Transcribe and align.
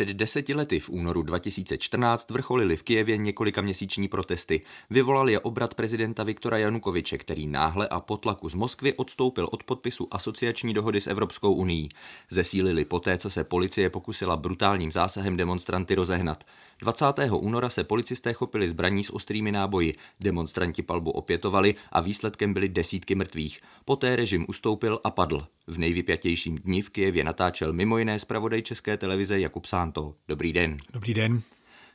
Před 0.00 0.08
deseti 0.08 0.54
lety 0.54 0.78
v 0.78 0.90
únoru 0.90 1.22
2014 1.22 2.30
vrcholily 2.30 2.76
v 2.76 2.82
Kijevě 2.82 3.16
několika 3.16 3.60
měsíční 3.60 4.08
protesty. 4.08 4.60
Vyvolal 4.90 5.30
je 5.30 5.40
obrat 5.40 5.74
prezidenta 5.74 6.24
Viktora 6.24 6.58
Janukoviče, 6.58 7.18
který 7.18 7.46
náhle 7.46 7.88
a 7.88 8.00
po 8.00 8.16
tlaku 8.16 8.48
z 8.48 8.54
Moskvy 8.54 8.94
odstoupil 8.94 9.48
od 9.52 9.64
podpisu 9.64 10.08
asociační 10.10 10.74
dohody 10.74 11.00
s 11.00 11.06
Evropskou 11.06 11.52
uní. 11.52 11.88
Zesílili 12.30 12.84
poté, 12.84 13.18
co 13.18 13.30
se 13.30 13.44
policie 13.44 13.90
pokusila 13.90 14.36
brutálním 14.36 14.92
zásahem 14.92 15.36
demonstranty 15.36 15.94
rozehnat. 15.94 16.44
20. 16.78 17.06
února 17.32 17.68
se 17.68 17.84
policisté 17.84 18.32
chopili 18.32 18.68
zbraní 18.68 19.04
s 19.04 19.14
ostrými 19.14 19.52
náboji, 19.52 19.94
demonstranti 20.20 20.82
palbu 20.82 21.10
opětovali 21.10 21.74
a 21.92 22.00
výsledkem 22.00 22.54
byly 22.54 22.68
desítky 22.68 23.14
mrtvých. 23.14 23.60
Poté 23.84 24.16
režim 24.16 24.46
ustoupil 24.48 25.00
a 25.04 25.10
padl. 25.10 25.46
V 25.66 25.78
nejvypjatějším 25.78 26.58
dni 26.58 26.82
v 26.82 26.90
Kijevě 26.90 27.24
natáčel 27.24 27.72
mimo 27.72 27.98
jiné 27.98 28.18
zpravodaj 28.18 28.62
České 28.62 28.96
televize 28.96 29.40
Jakub 29.40 29.66
Sánto. 29.90 30.14
Dobrý 30.28 30.52
den. 30.52 30.76
Dobrý 30.92 31.14
den. 31.14 31.42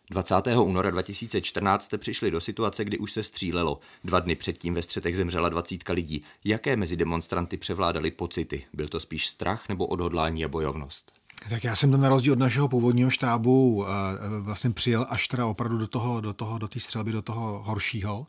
20. 0.10 0.36
února 0.64 0.92
2014 0.92 1.84
jste 1.84 1.98
přišli 1.98 2.32
do 2.32 2.42
situace, 2.42 2.86
kdy 2.86 2.98
už 2.98 3.12
se 3.12 3.24
střílelo. 3.24 3.80
Dva 4.04 4.20
dny 4.20 4.36
předtím 4.36 4.74
ve 4.74 4.82
střetech 4.82 5.18
zemřela 5.18 5.50
dvacítka 5.50 5.94
lidí. 5.94 6.24
Jaké 6.44 6.76
mezi 6.76 6.98
demonstranty 6.98 7.58
převládaly 7.58 8.12
pocity? 8.12 8.66
Byl 8.74 8.88
to 8.88 9.00
spíš 9.00 9.28
strach 9.28 9.70
nebo 9.70 9.86
odhodlání 9.86 10.46
a 10.46 10.48
bojovnost? 10.48 11.15
Tak 11.50 11.64
já 11.64 11.76
jsem 11.76 11.92
to 11.92 11.98
na 11.98 12.10
rozdíl 12.10 12.34
od 12.34 12.40
našeho 12.40 12.68
původního 12.68 13.10
štábu 13.10 13.86
vlastně 14.40 14.70
přijel 14.70 15.06
až 15.10 15.28
teda 15.28 15.46
opravdu 15.46 15.78
do 15.78 15.88
toho, 15.88 16.22
do 16.22 16.34
toho, 16.34 16.58
do 16.58 16.68
té 16.68 16.80
střelby, 16.80 17.12
do 17.12 17.22
toho 17.22 17.64
horšího. 17.66 18.28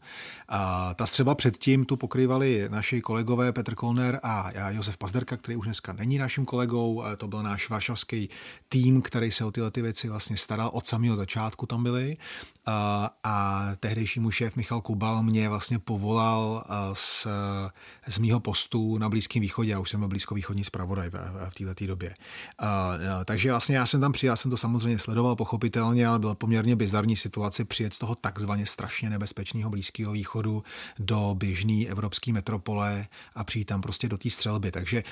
A 0.48 0.94
ta 0.94 1.06
střeba 1.06 1.34
předtím 1.34 1.84
tu 1.84 1.96
pokrývali 1.96 2.68
naši 2.68 3.00
kolegové 3.00 3.52
Petr 3.52 3.74
Kolner 3.74 4.20
a 4.22 4.50
já 4.54 4.70
Josef 4.70 4.96
Pazderka, 4.96 5.36
který 5.36 5.56
už 5.56 5.66
dneska 5.66 5.92
není 5.92 6.18
naším 6.18 6.44
kolegou. 6.44 7.04
To 7.18 7.28
byl 7.28 7.42
náš 7.42 7.70
varšavský 7.70 8.28
tým, 8.68 9.02
který 9.02 9.30
se 9.30 9.44
o 9.44 9.50
tyhle 9.50 9.70
ty 9.70 9.82
věci 9.82 10.08
vlastně 10.08 10.36
staral 10.36 10.70
od 10.72 10.86
samého 10.86 11.16
začátku 11.16 11.66
tam 11.66 11.82
byli. 11.82 12.16
A, 12.66 13.10
tehdejší 13.80 14.20
mu 14.20 14.30
šéf 14.30 14.56
Michal 14.56 14.80
Kubal 14.80 15.22
mě 15.22 15.48
vlastně 15.48 15.78
povolal 15.78 16.64
z, 16.92 17.26
z 18.08 18.18
mýho 18.18 18.40
postu 18.40 18.98
na 18.98 19.08
Blízkém 19.08 19.42
východě. 19.42 19.70
Já 19.70 19.78
už 19.78 19.90
jsem 19.90 20.00
byl 20.00 20.08
blízkovýchodní 20.08 20.64
zpravodaj 20.64 21.10
v, 21.10 21.12
v, 21.12 21.50
v 21.50 21.54
této 21.54 21.86
době. 21.86 22.14
A, 22.58 22.92
takže 23.24 23.50
vlastně 23.50 23.76
já 23.76 23.86
jsem 23.86 24.00
tam 24.00 24.12
přijel, 24.12 24.36
jsem 24.36 24.50
to 24.50 24.56
samozřejmě 24.56 24.98
sledoval 24.98 25.36
pochopitelně, 25.36 26.06
ale 26.06 26.18
byla 26.18 26.34
poměrně 26.34 26.76
bizarní 26.76 27.16
situace 27.16 27.64
přijet 27.64 27.94
z 27.94 27.98
toho 27.98 28.14
takzvaně 28.14 28.66
strašně 28.66 29.10
nebezpečného 29.10 29.70
Blízkého 29.70 30.12
východu 30.12 30.62
do 30.98 31.34
běžné 31.38 31.86
evropské 31.86 32.32
metropole 32.32 33.06
a 33.34 33.44
přijít 33.44 33.64
tam 33.64 33.80
prostě 33.80 34.08
do 34.08 34.18
té 34.18 34.30
střelby. 34.30 34.70
Takže 34.70 35.02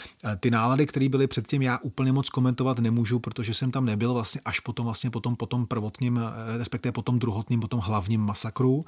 ty 0.40 0.50
nálady, 0.50 0.86
které 0.86 1.08
byly 1.08 1.26
předtím, 1.26 1.62
já 1.62 1.78
úplně 1.78 2.12
moc 2.12 2.28
komentovat 2.28 2.78
nemůžu, 2.78 3.18
protože 3.18 3.54
jsem 3.54 3.70
tam 3.70 3.84
nebyl 3.84 4.14
vlastně 4.14 4.40
až 4.44 4.60
potom 4.60 4.84
vlastně 4.84 5.10
potom, 5.10 5.36
potom 5.36 5.66
prvotním, 5.66 6.20
respektive 6.58 6.92
potom 6.92 7.18
druhotním, 7.18 7.43
potom 7.60 7.80
hlavním 7.80 8.20
masakru. 8.20 8.84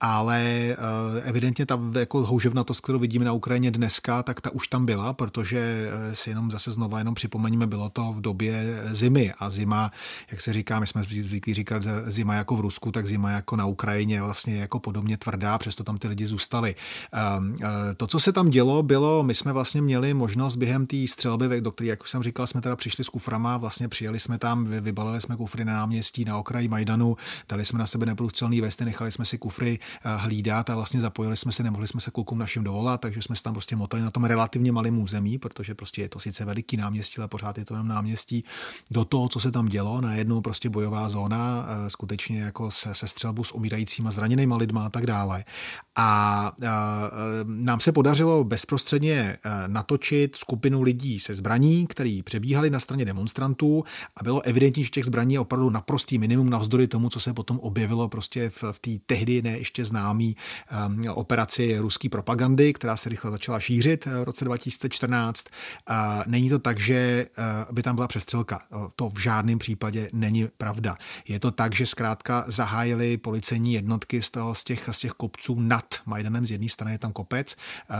Ale 0.00 0.76
evidentně 1.22 1.66
ta 1.66 1.80
jako 1.98 2.26
houževnatost, 2.26 2.80
kterou 2.80 2.98
vidíme 2.98 3.24
na 3.24 3.32
Ukrajině 3.32 3.70
dneska, 3.70 4.22
tak 4.22 4.40
ta 4.40 4.50
už 4.50 4.68
tam 4.68 4.86
byla, 4.86 5.12
protože 5.12 5.90
si 6.12 6.30
jenom 6.30 6.50
zase 6.50 6.72
znova 6.72 6.98
jenom 6.98 7.14
připomeňme, 7.14 7.66
bylo 7.66 7.90
to 7.90 8.12
v 8.12 8.20
době 8.20 8.82
zimy 8.90 9.32
a 9.38 9.50
zima, 9.50 9.90
jak 10.30 10.40
se 10.40 10.52
říká, 10.52 10.80
my 10.80 10.86
jsme 10.86 11.04
zvyklí 11.04 11.54
říkat 11.54 11.82
zima 12.06 12.34
jako 12.34 12.56
v 12.56 12.60
Rusku, 12.60 12.92
tak 12.92 13.06
zima 13.06 13.30
jako 13.30 13.56
na 13.56 13.66
Ukrajině 13.66 14.22
vlastně 14.22 14.56
jako 14.56 14.80
podobně 14.80 15.16
tvrdá, 15.16 15.58
přesto 15.58 15.84
tam 15.84 15.98
ty 15.98 16.08
lidi 16.08 16.26
zůstali. 16.26 16.74
Ehm, 17.12 17.54
to, 17.96 18.06
co 18.06 18.20
se 18.20 18.32
tam 18.32 18.50
dělo, 18.50 18.82
bylo, 18.82 19.22
my 19.22 19.34
jsme 19.34 19.52
vlastně 19.52 19.82
měli 19.82 20.14
možnost 20.14 20.56
během 20.56 20.86
té 20.86 20.96
střelby, 21.06 21.60
do 21.60 21.72
které, 21.72 21.88
jak 21.88 22.02
už 22.02 22.10
jsem 22.10 22.22
říkal, 22.22 22.46
jsme 22.46 22.60
teda 22.60 22.76
přišli 22.76 23.04
s 23.04 23.08
kuframa, 23.08 23.56
vlastně 23.56 23.88
přijeli 23.88 24.20
jsme 24.20 24.38
tam, 24.38 24.64
vybalili 24.64 25.20
jsme 25.20 25.36
kufry 25.36 25.64
na 25.64 25.72
náměstí 25.72 26.24
na 26.24 26.38
okraji 26.38 26.68
Majdanu, 26.68 27.16
dali 27.48 27.64
jsme 27.64 27.78
na 27.78 27.86
sebe 27.86 28.06
neprůstřelný 28.06 28.60
vesty, 28.60 28.84
nechali 28.84 29.12
jsme 29.12 29.24
si 29.24 29.38
kufry 29.38 29.78
e, 30.04 30.16
hlídat 30.16 30.70
a 30.70 30.74
vlastně 30.74 31.00
zapojili 31.00 31.36
jsme 31.36 31.52
se, 31.52 31.62
nemohli 31.62 31.88
jsme 31.88 32.00
se 32.00 32.10
klukům 32.10 32.38
našim 32.38 32.64
dovolat, 32.64 33.00
takže 33.00 33.22
jsme 33.22 33.36
se 33.36 33.42
tam 33.42 33.52
prostě 33.52 33.76
motali 33.76 34.02
na 34.02 34.10
tom 34.10 34.24
relativně 34.24 34.72
malém 34.72 34.98
území, 34.98 35.38
protože 35.38 35.74
prostě 35.74 36.02
je 36.02 36.08
to 36.08 36.20
sice 36.20 36.44
veliký 36.44 36.76
náměstí, 36.76 37.18
ale 37.18 37.28
pořád 37.28 37.58
je 37.58 37.64
to 37.64 37.74
jenom 37.74 37.88
náměstí, 37.88 38.44
do 38.90 39.04
toho, 39.04 39.28
co 39.28 39.40
se 39.40 39.50
tam 39.50 39.66
dělo, 39.66 40.00
najednou 40.00 40.40
prostě 40.40 40.70
bojová 40.70 41.08
zóna, 41.08 41.66
eh, 41.68 41.90
skutečně 41.90 42.40
jako 42.40 42.70
se, 42.70 42.94
se 42.94 43.08
střelbu 43.08 43.44
s 43.44 43.52
umírajícíma 43.52 44.10
zraněnýma 44.10 44.56
lidma 44.56 44.86
a 44.86 44.90
tak 44.90 45.06
dále. 45.06 45.44
A, 45.96 46.52
a 46.68 47.10
eh, 47.12 47.44
nám 47.44 47.80
se 47.80 47.92
podařilo 47.92 48.44
bezprostředně 48.44 49.38
eh, 49.44 49.50
natočit 49.66 50.36
skupinu 50.36 50.82
lidí 50.82 51.20
se 51.20 51.34
zbraní, 51.34 51.86
který 51.86 52.22
přebíhali 52.22 52.70
na 52.70 52.80
straně 52.80 53.04
demonstrantů 53.04 53.84
a 54.16 54.24
bylo 54.24 54.40
evidentní, 54.40 54.84
že 54.84 54.90
těch 54.90 55.04
zbraní 55.04 55.34
je 55.34 55.40
opravdu 55.40 55.70
naprostý 55.70 56.18
minimum 56.18 56.50
navzdory 56.50 56.86
tomu, 56.86 57.08
co 57.08 57.19
se 57.20 57.32
potom 57.32 57.58
objevilo 57.58 58.08
prostě 58.08 58.50
v, 58.50 58.64
v 58.72 58.78
té 58.78 58.90
tehdy 59.06 59.42
ne 59.42 59.58
ještě 59.58 59.84
známý 59.84 60.36
um, 60.86 61.06
operaci 61.08 61.78
ruské 61.78 62.08
propagandy, 62.08 62.72
která 62.72 62.96
se 62.96 63.08
rychle 63.08 63.30
začala 63.30 63.60
šířit 63.60 64.06
v 64.06 64.24
roce 64.24 64.44
2014. 64.44 65.46
A 65.86 66.22
není 66.26 66.48
to 66.48 66.58
tak, 66.58 66.80
že 66.80 67.26
by 67.70 67.82
tam 67.82 67.94
byla 67.94 68.08
přestřelka. 68.08 68.60
To 68.96 69.08
v 69.08 69.18
žádném 69.18 69.58
případě 69.58 70.08
není 70.12 70.48
pravda. 70.58 70.96
Je 71.28 71.40
to 71.40 71.50
tak, 71.50 71.74
že 71.74 71.86
zkrátka 71.86 72.44
zahájili 72.46 73.16
policejní 73.16 73.74
jednotky 73.74 74.22
z, 74.22 74.30
toho, 74.30 74.54
z, 74.54 74.64
těch, 74.64 74.88
z 74.92 74.98
těch 74.98 75.10
kopců 75.10 75.60
nad 75.60 75.94
Majdanem, 76.06 76.46
z 76.46 76.50
jedné 76.50 76.68
strany 76.68 76.94
je 76.94 76.98
tam 76.98 77.12
kopec, 77.12 77.56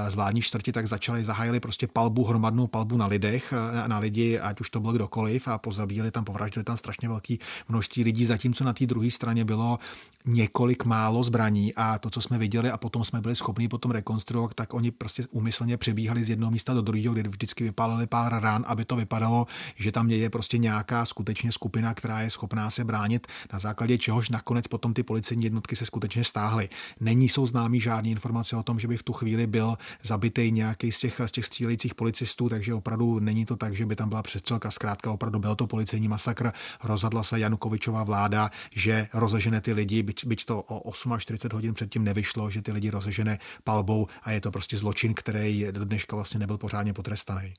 z 0.08 0.14
vládní 0.14 0.42
čtvrti 0.42 0.72
tak 0.72 0.88
začali, 0.88 1.24
zahájili 1.24 1.60
prostě 1.60 1.86
palbu, 1.86 2.24
hromadnou 2.24 2.66
palbu 2.66 2.96
na 2.96 3.06
lidech, 3.06 3.52
na, 3.52 3.86
na 3.86 3.98
lidi, 3.98 4.38
ať 4.38 4.60
už 4.60 4.70
to 4.70 4.80
byl 4.80 4.92
kdokoliv 4.92 5.48
a 5.48 5.58
pozabíjeli 5.58 6.10
tam, 6.10 6.24
povraždili 6.24 6.64
tam 6.64 6.76
strašně 6.76 7.08
velký 7.08 7.38
množství 7.68 8.04
lidí, 8.04 8.24
zatímco 8.24 8.64
na 8.64 8.72
té 8.72 8.86
druhé 8.86 9.09
straně 9.10 9.44
bylo 9.44 9.78
několik 10.24 10.84
málo 10.84 11.22
zbraní 11.22 11.74
a 11.74 11.98
to, 11.98 12.10
co 12.10 12.20
jsme 12.20 12.38
viděli 12.38 12.70
a 12.70 12.76
potom 12.76 13.04
jsme 13.04 13.20
byli 13.20 13.36
schopni 13.36 13.68
potom 13.68 13.90
rekonstruovat, 13.90 14.54
tak 14.54 14.74
oni 14.74 14.90
prostě 14.90 15.24
úmyslně 15.30 15.76
přebíhali 15.76 16.24
z 16.24 16.30
jednoho 16.30 16.50
místa 16.50 16.74
do 16.74 16.82
druhého, 16.82 17.14
kde 17.14 17.28
vždycky 17.28 17.64
vypálili 17.64 18.06
pár 18.06 18.42
rán, 18.42 18.64
aby 18.66 18.84
to 18.84 18.96
vypadalo, 18.96 19.46
že 19.76 19.92
tam 19.92 20.10
je 20.10 20.30
prostě 20.30 20.58
nějaká 20.58 21.04
skutečně 21.04 21.52
skupina, 21.52 21.94
která 21.94 22.20
je 22.20 22.30
schopná 22.30 22.70
se 22.70 22.84
bránit, 22.84 23.26
na 23.52 23.58
základě 23.58 23.98
čehož 23.98 24.30
nakonec 24.30 24.66
potom 24.66 24.94
ty 24.94 25.02
policejní 25.02 25.44
jednotky 25.44 25.76
se 25.76 25.86
skutečně 25.86 26.24
stáhly. 26.24 26.68
Není 27.00 27.28
jsou 27.28 27.46
známý 27.46 27.80
žádný 27.80 28.10
informace 28.10 28.56
o 28.56 28.62
tom, 28.62 28.78
že 28.78 28.88
by 28.88 28.96
v 28.96 29.02
tu 29.02 29.12
chvíli 29.12 29.46
byl 29.46 29.76
zabitý 30.02 30.52
nějaký 30.52 30.92
z 30.92 30.98
těch, 30.98 31.20
z 31.26 31.32
těch 31.32 31.44
střílejících 31.44 31.94
policistů, 31.94 32.48
takže 32.48 32.74
opravdu 32.74 33.20
není 33.20 33.46
to 33.46 33.56
tak, 33.56 33.76
že 33.76 33.86
by 33.86 33.96
tam 33.96 34.08
byla 34.08 34.22
přestřelka. 34.22 34.70
Zkrátka 34.70 35.10
opravdu 35.10 35.38
byl 35.38 35.54
to 35.54 35.66
policejní 35.66 36.08
masakr. 36.08 36.52
Rozhodla 36.84 37.22
se 37.22 37.40
Janukovičová 37.40 38.04
vláda, 38.04 38.50
že 38.74 38.99
rozežene 39.14 39.60
ty 39.60 39.72
lidi, 39.72 40.02
byť, 40.02 40.26
byť 40.26 40.44
to 40.44 40.62
o 40.62 40.80
8 40.80 41.12
až 41.12 41.22
40 41.22 41.52
hodin 41.52 41.74
předtím 41.74 42.04
nevyšlo, 42.04 42.50
že 42.50 42.62
ty 42.62 42.72
lidi 42.72 42.90
rozežene 42.90 43.38
palbou 43.64 44.06
a 44.22 44.30
je 44.30 44.40
to 44.40 44.50
prostě 44.50 44.76
zločin, 44.76 45.14
který 45.14 45.66
do 45.70 45.84
dneška 45.84 46.16
vlastně 46.16 46.40
nebyl 46.40 46.58
pořádně 46.58 46.92
potrestaný. 46.92 47.54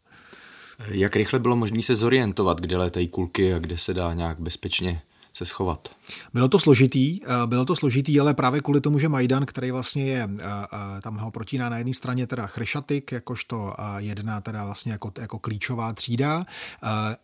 Jak 0.87 1.15
rychle 1.15 1.39
bylo 1.39 1.55
možné 1.55 1.81
se 1.81 1.95
zorientovat, 1.95 2.61
kde 2.61 2.77
letají 2.77 3.07
kulky 3.07 3.53
a 3.53 3.59
kde 3.59 3.77
se 3.77 3.93
dá 3.93 4.13
nějak 4.13 4.39
bezpečně 4.39 5.01
se 5.33 5.45
schovat. 5.45 5.89
Bylo 6.33 6.47
to 6.47 6.59
složitý, 6.59 7.19
eh, 7.23 7.27
bylo 7.45 7.65
to 7.65 7.75
složitý, 7.75 8.19
ale 8.19 8.33
právě 8.33 8.61
kvůli 8.61 8.81
tomu, 8.81 8.99
že 8.99 9.09
Majdan, 9.09 9.45
který 9.45 9.71
vlastně 9.71 10.03
je, 10.05 10.29
eh, 10.41 10.45
eh, 10.97 11.01
tam 11.01 11.17
ho 11.17 11.31
protíná 11.31 11.69
na 11.69 11.77
jedné 11.77 11.93
straně 11.93 12.27
teda 12.27 12.47
Chrešatik, 12.47 13.11
jakožto 13.11 13.73
jedna 13.97 14.41
teda 14.41 14.65
vlastně 14.65 14.91
jako, 14.91 15.11
jako 15.19 15.39
klíčová 15.39 15.93
třída, 15.93 16.45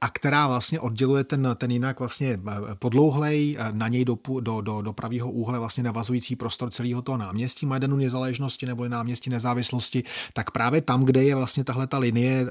a 0.01 0.09
která 0.09 0.47
vlastně 0.47 0.79
odděluje 0.79 1.23
ten, 1.23 1.49
ten 1.55 1.71
jinak 1.71 1.99
vlastně 1.99 2.39
podlouhlej, 2.79 3.57
na 3.71 3.87
něj 3.87 4.05
do, 4.05 4.17
do, 4.39 4.61
do, 4.61 4.81
do 4.81 4.93
pravého 4.93 5.31
úhle 5.31 5.59
vlastně 5.59 5.83
navazující 5.83 6.35
prostor 6.35 6.69
celého 6.69 7.01
toho 7.01 7.17
náměstí 7.17 7.65
Majdanu 7.65 7.95
nezáležnosti 7.95 8.65
nebo 8.65 8.87
náměstí 8.87 9.29
nezávislosti, 9.29 10.03
tak 10.33 10.51
právě 10.51 10.81
tam, 10.81 11.05
kde 11.05 11.23
je 11.23 11.35
vlastně 11.35 11.63
tahle 11.63 11.87
ta 11.87 11.97
linie 11.97 12.45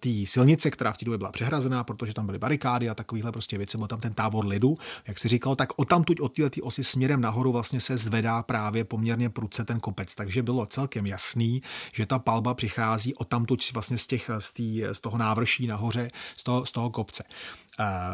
té 0.00 0.10
silnice, 0.24 0.70
která 0.70 0.92
v 0.92 0.98
té 0.98 1.04
době 1.04 1.18
byla 1.18 1.32
přehrazená, 1.32 1.84
protože 1.84 2.14
tam 2.14 2.26
byly 2.26 2.38
barikády 2.38 2.88
a 2.88 2.94
takovýhle 2.94 3.32
prostě 3.32 3.58
věci, 3.58 3.78
byl 3.78 3.86
tam 3.86 4.00
ten 4.00 4.14
tábor 4.14 4.46
lidu, 4.46 4.76
jak 5.06 5.18
si 5.18 5.28
říkal, 5.28 5.56
tak 5.56 5.72
odtamtud 5.76 6.20
od 6.20 6.32
této 6.32 6.62
osy 6.62 6.84
směrem 6.84 7.20
nahoru 7.20 7.52
vlastně 7.52 7.80
se 7.80 7.96
zvedá 7.96 8.42
právě 8.42 8.84
poměrně 8.84 9.30
prudce 9.30 9.64
ten 9.64 9.80
kopec. 9.80 10.14
Takže 10.14 10.42
bylo 10.42 10.66
celkem 10.66 11.06
jasný, 11.06 11.62
že 11.92 12.06
ta 12.06 12.18
palba 12.18 12.54
přichází 12.54 13.14
odtamtud 13.14 13.72
vlastně 13.72 13.98
z, 13.98 14.06
těch, 14.06 14.30
z, 14.38 14.52
tý, 14.52 14.82
z 14.92 15.00
toho 15.00 15.18
návrší 15.18 15.66
nahoře, 15.66 16.10
z 16.36 16.42
toho, 16.42 16.66
z 16.66 16.72
toho 16.72 16.90
kopce. 16.90 17.24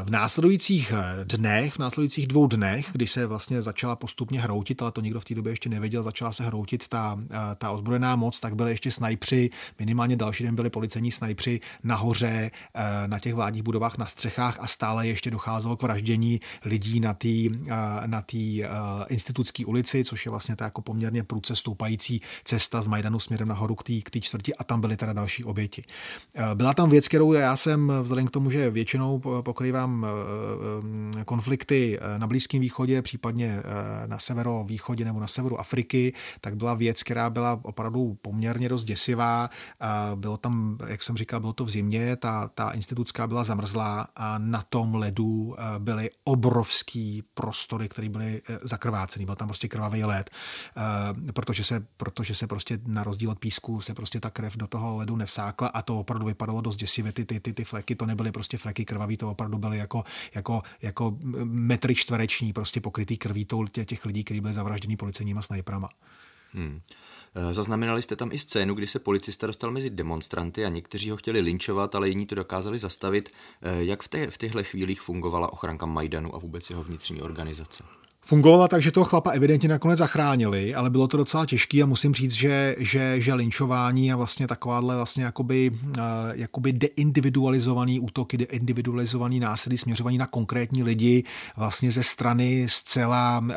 V 0.05 0.11
následujících 0.11 0.93
dnech, 1.25 1.75
v 1.75 1.79
následujících 1.79 2.27
dvou 2.27 2.47
dnech, 2.47 2.89
kdy 2.93 3.07
se 3.07 3.27
vlastně 3.27 3.63
začala 3.63 3.97
postupně 3.97 4.41
hroutit, 4.41 4.83
ale 4.83 4.93
to 4.93 5.01
nikdo 5.01 5.21
v 5.21 5.25
té 5.25 5.35
době 5.35 5.53
ještě 5.53 5.69
nevěděl, 5.69 6.03
začala 6.03 6.33
se 6.33 6.45
hroutit 6.45 6.89
ta, 6.89 7.19
ta 7.59 7.71
ozbrojená 7.71 8.17
moc, 8.17 8.41
tak 8.41 8.55
byly 8.55 8.71
ještě 8.71 8.91
snajpři, 8.91 9.51
minimálně 9.79 10.17
další 10.17 10.45
den 10.45 10.55
byli 10.55 10.71
policejní 10.71 11.11
snajpři 11.13 11.61
nahoře, 11.85 12.51
na 13.07 13.19
těch 13.19 13.35
vládních 13.35 13.63
budovách, 13.63 13.99
na 13.99 14.07
střechách 14.07 14.59
a 14.61 14.67
stále 14.67 15.09
ještě 15.09 15.31
docházelo 15.31 15.77
k 15.77 15.83
vraždění 15.83 16.41
lidí 16.65 17.01
na 17.01 17.15
té 17.15 17.29
na 18.07 18.23
tý, 18.23 18.63
institutské 19.09 19.67
ulici, 19.67 20.05
což 20.05 20.27
je 20.27 20.31
vlastně 20.31 20.57
ta 20.57 20.65
jako 20.65 20.83
poměrně 20.83 21.25
prudce 21.25 21.57
stoupající 21.57 22.21
cesta 22.45 22.83
z 22.83 22.89
Majdanu 22.89 23.19
směrem 23.19 23.49
nahoru 23.49 23.75
k 23.75 24.11
té 24.11 24.21
čtvrti 24.21 24.55
a 24.55 24.65
tam 24.65 24.81
byly 24.81 24.97
teda 24.97 25.13
další 25.13 25.45
oběti. 25.45 25.85
Byla 26.55 26.75
tam 26.75 26.91
věc, 26.91 27.09
kterou 27.09 27.33
já 27.33 27.57
jsem 27.57 27.93
vzhledem 28.03 28.27
k 28.27 28.31
tomu, 28.31 28.51
že 28.51 28.71
většinou 28.71 29.23
pokrývám 29.53 30.07
konflikty 31.25 31.99
na 32.19 32.27
Blízkém 32.27 32.61
východě, 32.61 33.03
případně 33.03 33.63
na 34.07 34.19
severovýchodě 34.19 35.05
nebo 35.05 35.21
na 35.21 35.27
severu 35.27 35.61
Afriky, 35.61 36.13
tak 36.41 36.57
byla 36.57 36.75
věc, 36.75 37.03
která 37.03 37.31
byla 37.31 37.61
opravdu 37.63 38.19
poměrně 38.23 38.69
dost 38.69 38.85
děsivá. 38.85 39.51
Bylo 40.15 40.37
tam, 40.37 40.79
jak 40.87 41.03
jsem 41.03 41.17
říkal, 41.17 41.41
bylo 41.41 41.53
to 41.53 41.65
v 41.65 41.71
zimě, 41.71 42.17
ta, 42.17 42.49
ta 42.49 42.71
institutská 42.71 43.27
byla 43.27 43.45
zamrzlá 43.45 44.07
a 44.17 44.39
na 44.39 44.63
tom 44.63 44.95
ledu 44.95 45.57
byly 45.79 46.11
obrovský 46.25 47.23
prostory, 47.35 47.89
které 47.89 48.09
byly 48.09 48.43
zakrvácený. 48.63 49.27
Byl 49.27 49.35
tam 49.35 49.49
prostě 49.49 49.69
krvavý 49.69 50.05
led, 50.05 50.31
protože 51.33 51.65
se, 51.65 51.87
protože 51.97 52.35
se 52.35 52.47
prostě 52.47 52.79
na 52.87 53.05
rozdíl 53.05 53.31
od 53.31 53.39
písku 53.39 53.81
se 53.81 53.95
prostě 53.95 54.21
ta 54.21 54.31
krev 54.31 54.57
do 54.57 54.67
toho 54.67 54.97
ledu 54.97 55.17
nevsákla 55.17 55.69
a 55.69 55.83
to 55.83 56.01
opravdu 56.01 56.27
vypadalo 56.27 56.61
dost 56.61 56.77
děsivě. 56.77 57.13
Ty, 57.13 57.25
ty, 57.25 57.41
ty, 57.41 57.53
ty 57.53 57.65
fleky, 57.65 57.95
to 57.95 58.07
nebyly 58.07 58.33
prostě 58.33 58.59
fleky 58.59 58.85
krvaví, 58.85 59.17
to 59.17 59.31
opravdu 59.31 59.42
byly 59.49 59.79
jako, 59.79 60.05
jako, 60.35 60.63
jako 60.83 61.17
metry 61.45 61.95
čtvereční, 61.95 62.53
prostě 62.53 62.81
pokrytý 62.81 63.17
krví 63.17 63.47
těch 63.85 64.05
lidí, 64.05 64.25
kteří 64.25 64.41
byli 64.41 64.55
zavražděni 64.55 64.97
policejníma 64.97 65.43
snajprama. 65.43 65.89
Hmm. 66.53 66.81
Eh, 67.35 67.55
zaznamenali 67.55 68.03
jste 68.03 68.17
tam 68.17 68.33
i 68.33 68.39
scénu, 68.39 68.75
kdy 68.75 68.87
se 68.87 68.99
policista 68.99 69.47
dostal 69.47 69.71
mezi 69.71 69.91
demonstranty 69.91 70.65
a 70.65 70.69
někteří 70.69 71.11
ho 71.11 71.17
chtěli 71.17 71.41
linčovat, 71.41 71.95
ale 71.95 72.09
jiní 72.09 72.27
to 72.27 72.35
dokázali 72.35 72.79
zastavit. 72.79 73.31
Eh, 73.63 73.85
jak 73.85 74.03
v, 74.03 74.09
té, 74.09 74.31
v 74.31 74.39
těchto 74.39 74.65
chvílích 74.65 75.01
fungovala 75.01 75.53
ochranka 75.53 75.87
Majdanu 75.87 76.35
a 76.35 76.39
vůbec 76.39 76.71
jeho 76.71 76.85
vnitřní 76.85 77.23
organizace? 77.23 77.85
Fungovala 78.25 78.69
tak, 78.69 78.83
že 78.83 78.91
toho 78.93 79.05
chlapa 79.05 79.31
evidentně 79.31 79.69
nakonec 79.69 79.99
zachránili, 79.99 80.75
ale 80.75 80.91
bylo 80.91 81.09
to 81.09 81.17
docela 81.17 81.47
těžké 81.47 81.83
a 81.83 81.87
musím 81.87 82.15
říct, 82.15 82.33
že, 82.33 82.77
že, 82.79 83.21
že 83.21 83.35
linčování 83.35 84.13
a 84.13 84.17
vlastně 84.17 84.47
takováhle 84.47 84.97
vlastně 84.97 85.25
jakoby, 85.25 85.71
uh, 85.71 86.03
jakoby 86.33 86.73
deindividualizovaný 86.73 88.01
útoky, 88.01 88.37
deindividualizovaný 88.39 89.41
násilí 89.41 89.79
směřovaný 89.79 90.19
na 90.19 90.27
konkrétní 90.27 90.83
lidi 90.83 91.25
vlastně 91.57 91.91
ze 91.91 92.03
strany 92.03 92.67
zcela, 92.69 93.39
uh, 93.39 93.53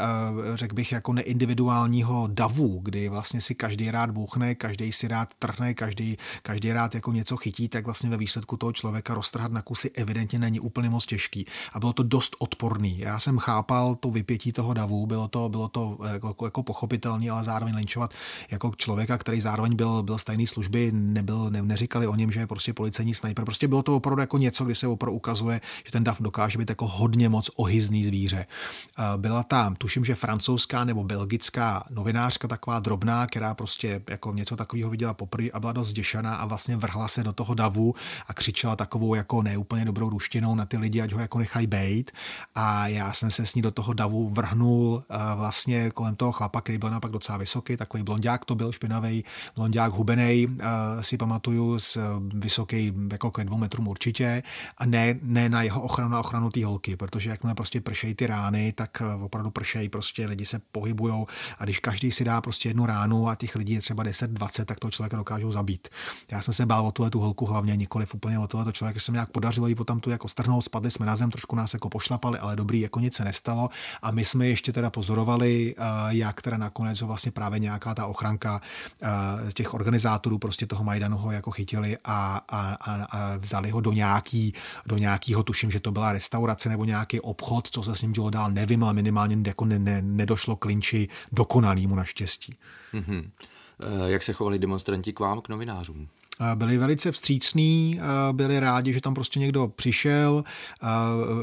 řekl 0.55 0.75
bych, 0.75 0.91
jako 0.91 1.13
neindividuálního 1.13 2.29
davu, 2.31 2.79
kdy 2.83 3.09
vlastně 3.09 3.41
si 3.41 3.55
každý 3.55 3.91
rád 3.91 4.11
bouchne, 4.11 4.55
každý 4.55 4.91
si 4.91 5.07
rád 5.07 5.29
trhne, 5.39 5.73
každý, 5.73 6.17
každý 6.41 6.73
rád 6.73 6.95
jako 6.95 7.11
něco 7.11 7.37
chytí, 7.37 7.67
tak 7.67 7.85
vlastně 7.85 8.09
ve 8.09 8.17
výsledku 8.17 8.57
toho 8.57 8.73
člověka 8.73 9.13
roztrhat 9.13 9.51
na 9.51 9.61
kusy 9.61 9.91
evidentně 9.93 10.39
není 10.39 10.59
úplně 10.59 10.89
moc 10.89 11.05
těžký. 11.05 11.45
A 11.73 11.79
bylo 11.79 11.93
to 11.93 12.03
dost 12.03 12.35
odporný. 12.39 12.99
Já 12.99 13.19
jsem 13.19 13.37
chápal 13.37 13.95
to 13.95 14.11
vypětí 14.11 14.54
toho 14.55 14.73
davu, 14.73 15.05
bylo 15.05 15.27
to, 15.27 15.49
bylo 15.49 15.67
to 15.67 15.97
jako, 16.13 16.27
jako, 16.27 16.45
jako 16.45 16.63
pochopitelné, 16.63 17.29
ale 17.29 17.43
zároveň 17.43 17.75
linčovat 17.75 18.13
jako 18.51 18.71
člověka, 18.77 19.17
který 19.17 19.41
zároveň 19.41 19.75
byl, 19.75 20.03
byl 20.03 20.17
z 20.17 20.23
tajné 20.23 20.47
služby, 20.47 20.91
nebyl, 20.93 21.49
ne, 21.49 21.61
neříkali 21.61 22.07
o 22.07 22.15
něm, 22.15 22.31
že 22.31 22.39
je 22.39 22.47
prostě 22.47 22.73
policejní 22.73 23.13
sniper. 23.13 23.45
Prostě 23.45 23.67
bylo 23.67 23.83
to 23.83 23.95
opravdu 23.95 24.21
jako 24.21 24.37
něco, 24.37 24.65
kdy 24.65 24.75
se 24.75 24.87
opravdu 24.87 25.15
ukazuje, 25.15 25.61
že 25.85 25.91
ten 25.91 26.03
dav 26.03 26.21
dokáže 26.21 26.57
být 26.57 26.69
jako 26.69 26.87
hodně 26.87 27.29
moc 27.29 27.49
ohyzný 27.55 28.05
zvíře. 28.05 28.45
Byla 29.17 29.43
tam, 29.43 29.75
tuším, 29.75 30.05
že 30.05 30.15
francouzská 30.15 30.83
nebo 30.83 31.03
belgická 31.03 31.83
novinářka 31.89 32.47
taková 32.47 32.79
drobná, 32.79 33.27
která 33.27 33.53
prostě 33.53 34.01
jako 34.09 34.33
něco 34.33 34.55
takového 34.55 34.89
viděla 34.89 35.13
poprvé 35.13 35.49
a 35.51 35.59
byla 35.59 35.71
dost 35.71 35.87
zděšená 35.87 36.35
a 36.35 36.45
vlastně 36.45 36.77
vrhla 36.77 37.07
se 37.07 37.23
do 37.23 37.33
toho 37.33 37.53
davu 37.53 37.95
a 38.27 38.33
křičela 38.33 38.75
takovou 38.75 39.15
jako 39.15 39.43
neúplně 39.43 39.85
dobrou 39.85 40.09
ruštinou 40.09 40.55
na 40.55 40.65
ty 40.65 40.77
lidi, 40.77 41.01
ať 41.01 41.11
ho 41.11 41.19
jako 41.19 41.39
nechají 41.39 41.67
bejt. 41.67 42.11
A 42.55 42.87
já 42.87 43.13
jsem 43.13 43.31
se 43.31 43.45
s 43.45 43.55
ní 43.55 43.61
do 43.61 43.71
toho 43.71 43.93
davu 43.93 44.29
vrhl 44.29 44.44
vrhnul 44.45 45.03
eh, 45.09 45.17
vlastně 45.35 45.91
kolem 45.91 46.15
toho 46.15 46.31
chlapa, 46.31 46.61
který 46.61 46.77
byl 46.77 46.89
napak 46.89 47.11
docela 47.11 47.37
vysoký, 47.37 47.77
takový 47.77 48.03
blondák 48.03 48.45
to 48.45 48.55
byl, 48.55 48.71
špinavý 48.71 49.25
blondák 49.55 49.93
hubenej, 49.93 50.47
eh, 50.47 51.03
si 51.03 51.17
pamatuju, 51.17 51.79
s 51.79 51.97
eh, 51.97 52.01
vysoký 52.33 52.93
jako 53.11 53.31
ke 53.31 53.43
dvou 53.43 53.57
metrům 53.57 53.87
určitě 53.87 54.43
a 54.77 54.85
ne, 54.85 55.15
ne 55.21 55.49
na 55.49 55.61
jeho 55.61 55.81
ochranu, 55.81 56.11
na 56.11 56.19
ochranu 56.19 56.49
té 56.49 56.65
holky, 56.65 56.95
protože 56.95 57.29
jakmile 57.29 57.55
prostě 57.55 57.81
pršejí 57.81 58.13
ty 58.13 58.27
rány, 58.27 58.73
tak 58.73 59.01
opravdu 59.21 59.51
pršejí, 59.51 59.89
prostě 59.89 60.25
lidi 60.25 60.45
se 60.45 60.61
pohybujou 60.71 61.27
a 61.57 61.63
když 61.63 61.79
každý 61.79 62.11
si 62.11 62.23
dá 62.23 62.41
prostě 62.41 62.69
jednu 62.69 62.85
ránu 62.85 63.29
a 63.29 63.35
těch 63.35 63.55
lidí 63.55 63.73
je 63.73 63.79
třeba 63.79 64.03
10-20, 64.03 64.65
tak 64.65 64.79
toho 64.79 64.91
člověka 64.91 65.17
dokážou 65.17 65.51
zabít. 65.51 65.87
Já 66.31 66.41
jsem 66.41 66.53
se 66.53 66.65
bál 66.65 66.87
o 66.87 66.91
tuhle 66.91 67.09
tu 67.09 67.19
holku 67.19 67.45
hlavně, 67.45 67.75
nikoli 67.75 68.05
úplně 68.13 68.39
o 68.39 68.47
tohle 68.47 68.73
člověka, 68.73 68.99
se 68.99 69.11
mi 69.11 69.15
nějak 69.15 69.29
podařilo 69.29 69.67
jí 69.67 69.75
potom 69.75 69.99
tu 69.99 70.09
jako 70.09 70.27
strhnout, 70.27 70.65
spadli 70.65 70.91
jsme 70.91 71.05
na 71.05 71.15
zem, 71.15 71.31
trošku 71.31 71.55
nás 71.55 71.73
jako 71.73 71.89
pošlapali, 71.89 72.39
ale 72.39 72.55
dobrý, 72.55 72.79
jako 72.79 72.99
nic 72.99 73.15
se 73.15 73.23
nestalo 73.23 73.69
a 74.01 74.11
my 74.11 74.25
jsme 74.35 74.47
ještě 74.47 74.73
teda 74.73 74.89
pozorovali, 74.89 75.75
eh, 75.77 75.83
jak 76.09 76.41
teda 76.41 76.57
nakonec 76.57 77.01
ho 77.01 77.07
vlastně 77.07 77.31
právě 77.31 77.59
nějaká 77.59 77.95
ta 77.95 78.05
ochranka 78.05 78.61
z 79.47 79.49
eh, 79.49 79.53
těch 79.53 79.73
organizátorů 79.73 80.39
prostě 80.39 80.65
toho 80.67 80.83
Majdanu 80.83 81.17
ho 81.17 81.31
jako 81.31 81.51
chytili 81.51 81.97
a, 82.03 82.41
a, 82.49 82.73
a, 82.73 83.37
vzali 83.37 83.69
ho 83.69 83.81
do 83.81 83.91
nějaký, 83.91 84.53
do 84.85 84.97
nějakýho, 84.97 85.43
tuším, 85.43 85.71
že 85.71 85.79
to 85.79 85.91
byla 85.91 86.11
restaurace 86.11 86.69
nebo 86.69 86.85
nějaký 86.85 87.21
obchod, 87.21 87.67
co 87.67 87.83
se 87.83 87.95
s 87.95 88.01
ním 88.01 88.11
dělo 88.11 88.29
dál, 88.29 88.51
nevím, 88.51 88.83
ale 88.83 88.93
minimálně 88.93 89.37
jako 89.47 89.65
ne, 89.65 89.79
ne, 89.79 90.01
nedošlo 90.01 90.55
k 90.55 90.65
linči 90.65 91.07
dokonalýmu 91.31 91.95
naštěstí. 91.95 92.55
Mm-hmm. 92.93 93.29
Jak 94.05 94.23
se 94.23 94.33
chovali 94.33 94.59
demonstranti 94.59 95.13
k 95.13 95.19
vám, 95.19 95.41
k 95.41 95.49
novinářům? 95.49 96.07
Byli 96.55 96.77
velice 96.77 97.11
vstřícní, 97.11 97.99
byli 98.31 98.59
rádi, 98.59 98.93
že 98.93 99.01
tam 99.01 99.13
prostě 99.13 99.39
někdo 99.39 99.67
přišel. 99.67 100.43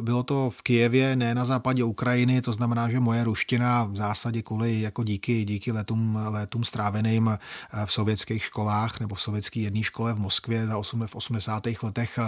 Bylo 0.00 0.22
to 0.22 0.50
v 0.50 0.62
Kijevě, 0.62 1.16
ne 1.16 1.34
na 1.34 1.44
západě 1.44 1.84
Ukrajiny, 1.84 2.42
to 2.42 2.52
znamená, 2.52 2.90
že 2.90 3.00
moje 3.00 3.24
ruština 3.24 3.84
v 3.84 3.96
zásadě 3.96 4.42
kvůli 4.42 4.80
jako 4.80 5.04
díky, 5.04 5.44
díky 5.44 5.72
letům, 5.72 6.18
letům 6.26 6.64
stráveným 6.64 7.38
v 7.84 7.92
sovětských 7.92 8.44
školách 8.44 9.00
nebo 9.00 9.14
v 9.14 9.20
sovětské 9.20 9.60
jedné 9.60 9.82
škole 9.82 10.14
v 10.14 10.18
Moskvě 10.18 10.66
za 10.66 10.78
8, 10.78 11.06
v 11.06 11.14
80. 11.14 11.66
letech 11.82 12.18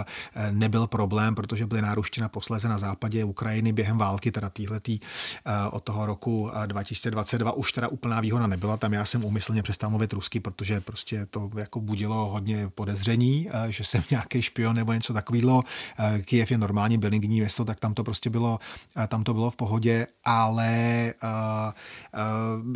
nebyl 0.51 0.87
problém, 0.87 1.35
protože 1.35 1.65
byly 1.65 1.81
náruština 1.81 2.29
posléze 2.29 2.69
na 2.69 2.77
západě 2.77 3.23
Ukrajiny 3.23 3.71
během 3.71 3.97
války, 3.97 4.31
teda 4.31 4.49
týhletý 4.49 4.99
od 5.71 5.83
toho 5.83 6.05
roku 6.05 6.51
2022 6.65 7.51
už 7.51 7.71
teda 7.71 7.87
úplná 7.87 8.21
výhoda 8.21 8.47
nebyla. 8.47 8.77
Tam 8.77 8.93
já 8.93 9.05
jsem 9.05 9.25
úmyslně 9.25 9.63
přestal 9.63 9.89
mluvit 9.89 10.13
rusky, 10.13 10.39
protože 10.39 10.81
prostě 10.81 11.25
to 11.25 11.51
jako 11.57 11.79
budilo 11.79 12.29
hodně 12.29 12.54
hodně 12.55 12.71
podezření, 12.75 13.47
eh, 13.51 13.71
že 13.71 13.83
jsem 13.83 14.03
nějaký 14.11 14.41
špion 14.41 14.75
nebo 14.75 14.93
něco 14.93 15.13
takového. 15.13 15.63
Eh, 15.99 16.21
Kiev 16.21 16.51
je 16.51 16.57
normální 16.57 16.97
bilingní 16.97 17.39
město, 17.39 17.65
tak 17.65 17.79
tam 17.79 17.93
to 17.93 18.03
prostě 18.03 18.29
bylo, 18.29 18.59
eh, 18.97 19.07
tam 19.07 19.23
to 19.23 19.33
bylo 19.33 19.49
v 19.49 19.55
pohodě, 19.55 20.07
ale 20.23 21.13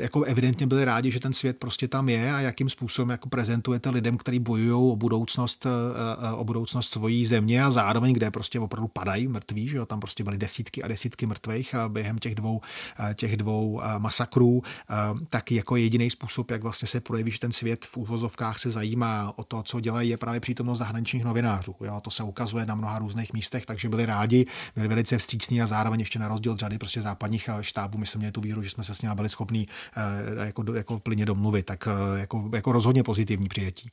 jako 0.02 0.24
evidentně 0.24 0.68
byli 0.68 0.86
rádi, 0.86 1.12
že 1.12 1.20
ten 1.20 1.34
svět 1.34 1.58
prostě 1.58 1.88
tam 1.88 2.10
je 2.10 2.34
a 2.34 2.40
jakým 2.40 2.70
způsobem 2.70 3.10
jako 3.10 3.30
prezentujete 3.30 3.90
lidem, 3.90 4.18
kteří 4.18 4.40
bojují 4.40 4.92
o 4.92 4.96
budoucnost, 4.96 5.68
o 6.34 6.44
budoucnost 6.44 6.90
svojí 6.90 7.26
země 7.26 7.64
a 7.64 7.72
zároveň, 7.72 8.14
kde 8.14 8.32
prostě 8.32 8.60
opravdu 8.60 8.88
padají 8.88 9.28
mrtví, 9.28 9.68
že 9.68 9.78
jo, 9.78 9.86
tam 9.86 10.00
prostě 10.00 10.24
byly 10.24 10.38
desítky 10.38 10.84
a 10.84 10.88
desítky 10.88 11.26
mrtvých 11.26 11.76
během 11.88 12.18
těch 12.18 12.36
dvou, 12.36 12.62
těch 13.14 13.38
dvou 13.38 13.82
masakrů, 13.98 14.64
tak 15.30 15.52
jako 15.52 15.76
jediný 15.76 16.10
způsob, 16.10 16.52
jak 16.52 16.64
vlastně 16.64 16.88
se 16.88 17.00
projeví, 17.00 17.32
že 17.32 17.40
ten 17.40 17.52
svět 17.52 17.86
v 17.86 17.98
úvozovkách 17.98 18.60
se 18.60 18.72
zajímá 18.72 19.34
o 19.36 19.44
to, 19.44 19.64
co 19.70 19.80
dělají, 19.80 20.10
je 20.10 20.18
právě 20.18 20.40
přítomnost 20.40 20.78
zahraničních 20.78 21.24
novinářů. 21.24 21.76
Jo, 21.82 22.02
to 22.02 22.12
se 22.12 22.24
ukazuje 22.24 22.66
na 22.66 22.76
mnoha 22.76 23.00
různých 23.00 23.34
místech, 23.34 23.66
takže 23.66 23.90
byli 23.90 24.06
rádi, 24.06 24.46
byli 24.76 24.88
velice 24.88 25.18
vstřícní 25.18 25.62
a 25.62 25.66
zároveň 25.66 26.00
ještě 26.00 26.20
na 26.20 26.28
rozdíl 26.28 26.52
od 26.52 26.60
řady 26.60 26.78
prostě 26.78 27.02
západních 27.02 27.50
eh, 27.50 27.64
štábů, 27.64 27.98
my 27.98 28.06
jsme 28.06 28.20
měli 28.20 28.32
tu 28.32 28.42
víru, 28.42 28.64
že 28.64 28.70
jsme 28.70 28.84
se 28.84 28.96
s 28.96 29.02
nimi 29.02 29.16
byli 29.16 29.30
schopni 29.30 29.68
eh, 29.98 30.46
jako, 30.46 30.74
jako 30.74 31.00
plně 31.00 31.26
domluvit, 31.26 31.66
tak 31.66 31.88
eh, 31.88 32.20
jako, 32.20 32.50
jako 32.54 32.72
rozhodně 32.72 33.04
pozitivní 33.04 33.48
přijetí. 33.48 33.90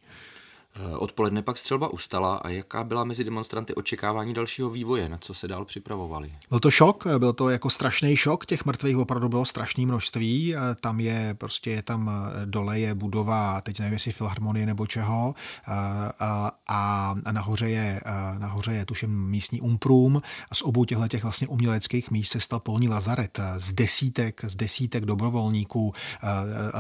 Eh, 0.78 0.97
odpoledne 0.97 1.42
pak 1.42 1.59
střelba 1.59 1.88
ustala 1.88 2.37
a 2.37 2.49
jaká 2.49 2.85
byla 2.85 3.04
mezi 3.04 3.25
demonstranty 3.25 3.75
očekávání 3.75 4.35
dalšího 4.35 4.71
vývoje, 4.71 5.09
na 5.09 5.18
co 5.18 5.35
se 5.35 5.49
dál 5.49 5.64
připravovali? 5.64 6.33
Byl 6.50 6.61
to 6.61 6.71
šok, 6.71 7.06
byl 7.18 7.33
to 7.33 7.50
jako 7.50 7.71
strašný 7.71 8.16
šok, 8.16 8.47
těch 8.47 8.64
mrtvých 8.64 8.97
opravdu 8.97 9.28
bylo 9.28 9.45
strašné 9.45 9.87
množství, 9.87 10.56
eh, 10.56 10.59
tam 10.80 11.00
je 11.00 11.35
prostě 11.38 11.71
je 11.71 11.83
tam 11.83 12.11
eh, 12.11 12.47
dole 12.47 12.80
je 12.80 12.95
budova, 12.95 13.61
teď 13.61 13.80
nevím 13.80 13.92
jestli 13.92 14.12
filharmonie 14.12 14.66
nebo 14.66 14.87
čeho. 14.87 15.35
A, 15.66 16.52
a, 16.68 17.14
a 17.25 17.33
nahoře 17.33 17.68
je, 17.68 18.00
nahoře 18.38 18.73
je 18.73 18.85
tuším 18.85 19.28
místní 19.28 19.61
umprum. 19.61 20.23
A 20.50 20.54
z 20.54 20.62
obou 20.62 20.85
těchto 20.85 21.09
těch 21.09 21.23
vlastně 21.23 21.49
uměleckých 21.49 22.11
míst 22.11 22.28
se 22.28 22.40
stal 22.40 22.61
polní 22.61 22.88
lazaret 22.88 23.40
z 23.56 23.73
desítek, 23.73 24.40
z 24.45 24.56
desítek 24.56 25.04
dobrovolníků, 25.04 25.92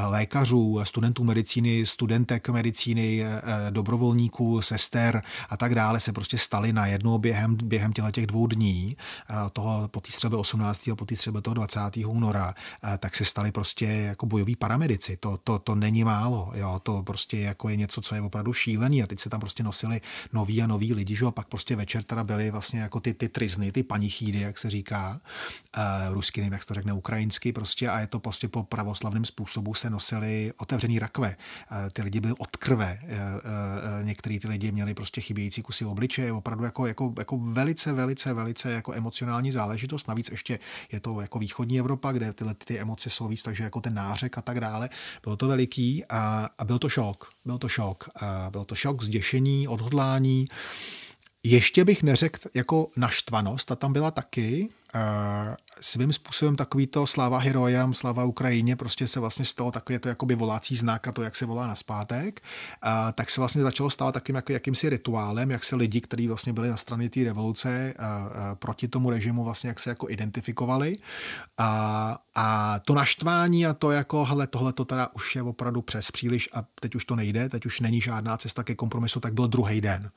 lékařů, 0.08 0.80
studentů 0.82 1.24
medicíny, 1.24 1.86
studentek 1.86 2.48
medicíny, 2.48 3.24
do 3.70 3.82
dobrovolníků, 3.86 4.62
sester 4.62 5.22
a 5.48 5.56
tak 5.56 5.74
dále 5.74 6.00
se 6.00 6.12
prostě 6.12 6.38
stali 6.38 6.72
na 6.72 6.86
jedno 6.86 7.18
během, 7.18 7.56
během 7.64 7.92
těch 7.92 8.26
dvou 8.26 8.46
dní, 8.46 8.96
toho 9.52 9.88
po 9.88 10.00
té 10.00 10.10
střelbě 10.10 10.38
18. 10.38 10.88
a 10.88 10.96
po 10.96 11.04
té 11.04 11.16
střelbě 11.16 11.42
toho 11.42 11.54
20. 11.54 11.80
února, 12.06 12.54
tak 12.98 13.16
se 13.16 13.24
stali 13.24 13.52
prostě 13.52 13.86
jako 13.86 14.26
bojoví 14.26 14.56
paramedici. 14.56 15.16
To, 15.16 15.38
to, 15.44 15.58
to 15.58 15.74
není 15.74 16.04
málo, 16.04 16.52
jo, 16.54 16.80
to 16.82 17.02
prostě 17.02 17.38
jako 17.38 17.68
je 17.68 17.76
něco, 17.76 18.00
co 18.00 18.14
je 18.14 18.20
opravdu 18.20 18.52
šílený 18.52 19.02
a 19.02 19.06
teď 19.06 19.18
se 19.18 19.30
tam 19.30 19.40
prostě 19.40 19.62
nosili 19.62 20.00
noví 20.32 20.62
a 20.62 20.66
noví 20.66 20.94
lidi, 20.94 21.16
že? 21.16 21.26
a 21.26 21.30
pak 21.30 21.48
prostě 21.48 21.76
večer 21.76 22.02
teda 22.02 22.24
byly 22.24 22.50
vlastně 22.50 22.80
jako 22.80 23.00
ty, 23.00 23.14
ty 23.14 23.28
trizny, 23.28 23.72
ty 23.72 23.82
panichídy, 23.82 24.40
jak 24.40 24.58
se 24.58 24.70
říká, 24.70 25.20
uh, 25.76 26.14
rusky, 26.14 26.40
nevím, 26.40 26.52
jak 26.52 26.62
se 26.62 26.68
to 26.68 26.74
řekne 26.74 26.92
ukrajinsky 26.92 27.52
prostě 27.52 27.88
a 27.88 28.00
je 28.00 28.06
to 28.06 28.18
prostě 28.20 28.48
po 28.48 28.62
pravoslavném 28.62 29.24
způsobu 29.24 29.74
se 29.74 29.90
nosili 29.90 30.52
otevřený 30.56 30.98
rakve. 30.98 31.36
Ty 31.92 32.02
lidi 32.02 32.20
byli 32.20 32.34
od 32.38 32.56
krve, 32.56 32.98
některý 34.02 34.38
ty 34.38 34.48
lidi 34.48 34.72
měli 34.72 34.94
prostě 34.94 35.20
chybějící 35.20 35.62
kusy 35.62 35.84
obličeje, 35.84 36.32
opravdu 36.32 36.64
jako, 36.64 36.86
jako, 36.86 37.14
jako 37.18 37.38
velice, 37.38 37.92
velice, 37.92 38.32
velice 38.32 38.70
jako 38.72 38.92
emocionální 38.92 39.52
záležitost. 39.52 40.08
Navíc 40.08 40.30
ještě 40.30 40.58
je 40.92 41.00
to 41.00 41.20
jako 41.20 41.38
východní 41.38 41.78
Evropa, 41.78 42.12
kde 42.12 42.32
tyhle 42.32 42.54
ty 42.54 42.78
emoce 42.78 43.10
jsou 43.10 43.28
víc, 43.28 43.42
takže 43.42 43.64
jako 43.64 43.80
ten 43.80 43.94
nářek 43.94 44.38
a 44.38 44.42
tak 44.42 44.60
dále. 44.60 44.88
Bylo 45.22 45.36
to 45.36 45.48
veliký 45.48 46.04
a, 46.04 46.48
a 46.58 46.64
byl 46.64 46.78
to 46.78 46.88
šok. 46.88 47.30
Byl 47.44 47.58
to 47.58 47.68
šok. 47.68 48.08
A 48.22 48.50
byl 48.50 48.64
to 48.64 48.74
šok, 48.74 49.02
zděšení, 49.02 49.68
odhodlání. 49.68 50.48
Ještě 51.42 51.84
bych 51.84 52.02
neřekl 52.02 52.48
jako 52.54 52.88
naštvanost, 52.96 53.72
a 53.72 53.76
tam 53.76 53.92
byla 53.92 54.10
taky, 54.10 54.68
svým 55.80 56.12
způsobem 56.12 56.56
takový 56.56 56.86
to 56.86 57.06
sláva 57.06 57.38
herojem, 57.38 57.94
sláva 57.94 58.24
Ukrajině, 58.24 58.76
prostě 58.76 59.08
se 59.08 59.20
vlastně 59.20 59.44
stalo 59.44 59.70
takové 59.70 59.98
to 59.98 60.08
jakoby 60.08 60.34
volací 60.34 60.76
znak 60.76 61.08
a 61.08 61.12
to, 61.12 61.22
jak 61.22 61.36
se 61.36 61.46
volá 61.46 61.66
na 61.66 61.74
zpátek, 61.74 62.40
tak 63.14 63.30
se 63.30 63.40
vlastně 63.40 63.62
začalo 63.62 63.90
stávat 63.90 64.12
takým 64.12 64.34
jako 64.34 64.52
jakýmsi 64.52 64.90
rituálem, 64.90 65.50
jak 65.50 65.64
se 65.64 65.76
lidi, 65.76 66.00
kteří 66.00 66.28
vlastně 66.28 66.52
byli 66.52 66.68
na 66.68 66.76
straně 66.76 67.10
té 67.10 67.24
revoluce 67.24 67.94
proti 68.54 68.88
tomu 68.88 69.10
režimu, 69.10 69.44
vlastně 69.44 69.68
jak 69.68 69.80
se 69.80 69.90
jako 69.90 70.10
identifikovali. 70.10 70.96
A, 71.58 72.18
a 72.34 72.78
to 72.78 72.94
naštvání 72.94 73.66
a 73.66 73.74
to 73.74 73.90
jako, 73.90 74.24
hele, 74.24 74.46
tohle 74.46 74.72
to 74.72 74.84
teda 74.84 75.08
už 75.14 75.36
je 75.36 75.42
opravdu 75.42 75.82
přes 75.82 76.10
příliš 76.10 76.48
a 76.52 76.64
teď 76.80 76.94
už 76.94 77.04
to 77.04 77.16
nejde, 77.16 77.48
teď 77.48 77.66
už 77.66 77.80
není 77.80 78.00
žádná 78.00 78.36
cesta 78.36 78.62
ke 78.62 78.74
kompromisu, 78.74 79.20
tak 79.20 79.34
byl 79.34 79.46
druhý 79.46 79.80
den. 79.80 80.10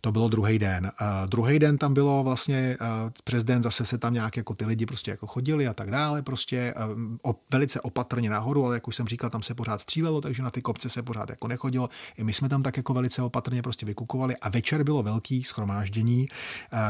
To 0.00 0.12
bylo 0.12 0.28
druhý 0.28 0.58
den. 0.58 0.92
Druhý 1.26 1.58
den 1.58 1.78
tam 1.78 1.94
bylo 1.94 2.24
vlastně, 2.24 2.76
prezident 3.24 3.62
zase 3.62 3.84
se 3.84 3.98
tam 3.98 4.09
nějak 4.10 4.36
jako 4.36 4.54
ty 4.54 4.64
lidi 4.64 4.86
prostě 4.86 5.10
jako 5.10 5.26
chodili 5.26 5.68
a 5.68 5.74
tak 5.74 5.90
dále, 5.90 6.22
prostě 6.22 6.74
o, 7.22 7.34
velice 7.52 7.80
opatrně 7.80 8.30
nahoru, 8.30 8.66
ale 8.66 8.76
jak 8.76 8.88
už 8.88 8.96
jsem 8.96 9.06
říkal, 9.06 9.30
tam 9.30 9.42
se 9.42 9.54
pořád 9.54 9.80
střílelo, 9.80 10.20
takže 10.20 10.42
na 10.42 10.50
ty 10.50 10.62
kopce 10.62 10.88
se 10.88 11.02
pořád 11.02 11.30
jako 11.30 11.48
nechodilo. 11.48 11.88
I 12.16 12.24
my 12.24 12.32
jsme 12.32 12.48
tam 12.48 12.62
tak 12.62 12.76
jako 12.76 12.94
velice 12.94 13.22
opatrně 13.22 13.62
prostě 13.62 13.86
vykukovali 13.86 14.36
a 14.36 14.48
večer 14.48 14.84
bylo 14.84 15.02
velký 15.02 15.44
schromáždění, 15.44 16.26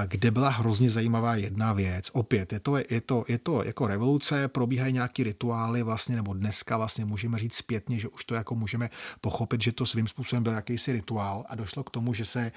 kde 0.07 0.31
byla 0.31 0.49
hrozně 0.49 0.91
zajímavá 0.91 1.35
jedna 1.35 1.73
věc. 1.73 2.11
Opět, 2.13 2.53
je 2.53 2.61
to, 2.61 2.77
je 2.77 3.01
to, 3.01 3.25
je 3.29 3.39
to 3.39 3.65
jako 3.65 3.87
revoluce, 3.87 4.49
probíhají 4.49 4.93
nějaký 4.93 5.25
rituály 5.25 5.83
vlastně, 5.83 6.17
nebo 6.17 6.35
dneska 6.35 6.77
vlastně 6.77 7.05
můžeme 7.05 7.39
říct 7.39 7.55
zpětně, 7.55 7.99
že 7.99 8.09
už 8.09 8.25
to 8.25 8.35
jako 8.35 8.55
můžeme 8.55 8.91
pochopit, 9.21 9.63
že 9.63 9.73
to 9.73 9.87
svým 9.87 10.07
způsobem 10.07 10.43
byl 10.43 10.53
jakýsi 10.53 10.93
rituál 10.93 11.45
a 11.49 11.55
došlo 11.55 11.85
k 11.85 11.91
tomu, 11.91 12.15
že 12.15 12.25
se, 12.25 12.53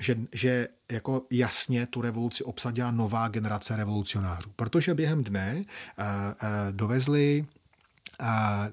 že, 0.00 0.18
že 0.32 0.68
jako 0.92 1.22
jasně 1.30 1.86
tu 1.86 2.00
revoluci 2.00 2.44
obsadila 2.44 2.90
nová 2.90 3.28
generace 3.28 3.76
revolucionářů. 3.76 4.50
Protože 4.56 4.94
během 4.94 5.24
dne 5.24 5.54
uh, 5.56 6.04
uh, 6.04 6.48
dovezli 6.70 7.46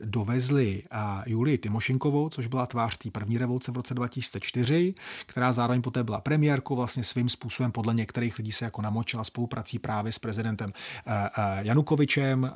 dovezli 0.03 0.83
Julii 1.25 1.57
Timošenkovou, 1.57 2.29
což 2.29 2.47
byla 2.47 2.65
tvář 2.65 2.97
té 2.97 3.11
první 3.11 3.37
revoluce 3.37 3.71
v 3.71 3.75
roce 3.75 3.93
2004, 3.93 4.93
která 5.25 5.53
zároveň 5.53 5.81
poté 5.81 6.03
byla 6.03 6.21
premiérkou, 6.21 6.75
vlastně 6.75 7.03
svým 7.03 7.29
způsobem 7.29 7.71
podle 7.71 7.93
některých 7.93 8.37
lidí 8.37 8.51
se 8.51 8.65
jako 8.65 8.81
namočila 8.81 9.23
spoluprací 9.23 9.79
právě 9.79 10.11
s 10.11 10.19
prezidentem 10.19 10.71
Janukovičem, 11.59 12.51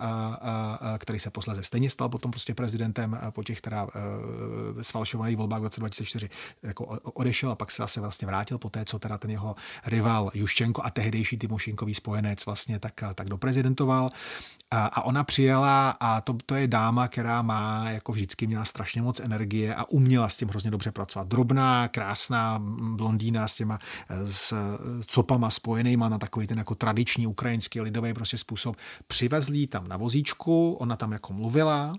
který 0.97 1.19
se 1.19 1.29
posledně 1.29 1.63
stejně 1.63 1.89
stal 1.89 2.09
potom 2.09 2.31
prostě 2.31 2.53
prezidentem 2.53 3.19
po 3.29 3.43
těch 3.43 3.61
teda 3.61 3.87
sfalšovaných 4.81 5.37
volbách 5.37 5.59
v 5.59 5.63
roce 5.63 5.79
2004 5.79 6.29
jako 6.63 6.85
odešel 7.03 7.51
a 7.51 7.55
pak 7.55 7.71
se 7.71 7.81
zase 7.83 8.01
vlastně 8.01 8.27
vrátil 8.27 8.57
po 8.57 8.69
té, 8.69 8.85
co 8.85 8.99
teda 8.99 9.17
ten 9.17 9.31
jeho 9.31 9.55
rival 9.85 10.31
Juščenko 10.33 10.81
a 10.85 10.89
tehdejší 10.89 11.37
Timošenkový 11.37 11.95
spojenec 11.95 12.45
vlastně 12.45 12.79
tak, 12.79 12.93
tak 13.15 13.29
doprezidentoval. 13.29 14.09
A, 14.71 14.85
a 14.85 15.01
ona 15.01 15.23
přijela 15.23 15.89
a 15.99 16.21
to, 16.21 16.35
to 16.45 16.55
je 16.55 16.67
dáma, 16.79 17.07
která 17.07 17.41
má, 17.41 17.89
jako 17.89 18.11
vždycky 18.11 18.47
měla 18.47 18.65
strašně 18.65 19.01
moc 19.01 19.19
energie 19.19 19.75
a 19.75 19.89
uměla 19.89 20.29
s 20.29 20.37
tím 20.37 20.49
hrozně 20.49 20.71
dobře 20.71 20.91
pracovat. 20.91 21.27
Drobná, 21.27 21.87
krásná 21.87 22.59
blondýna 22.95 23.47
s 23.47 23.55
těma 23.55 23.79
s 24.23 24.53
copama 25.07 25.49
spojenýma 25.49 26.09
na 26.09 26.17
takový 26.17 26.47
ten 26.47 26.57
jako 26.57 26.75
tradiční 26.75 27.27
ukrajinský 27.27 27.81
lidový 27.81 28.13
prostě 28.13 28.37
způsob. 28.37 28.75
Přivezli 29.07 29.67
tam 29.67 29.87
na 29.87 29.97
vozíčku, 29.97 30.73
ona 30.73 30.95
tam 30.95 31.11
jako 31.11 31.33
mluvila 31.33 31.95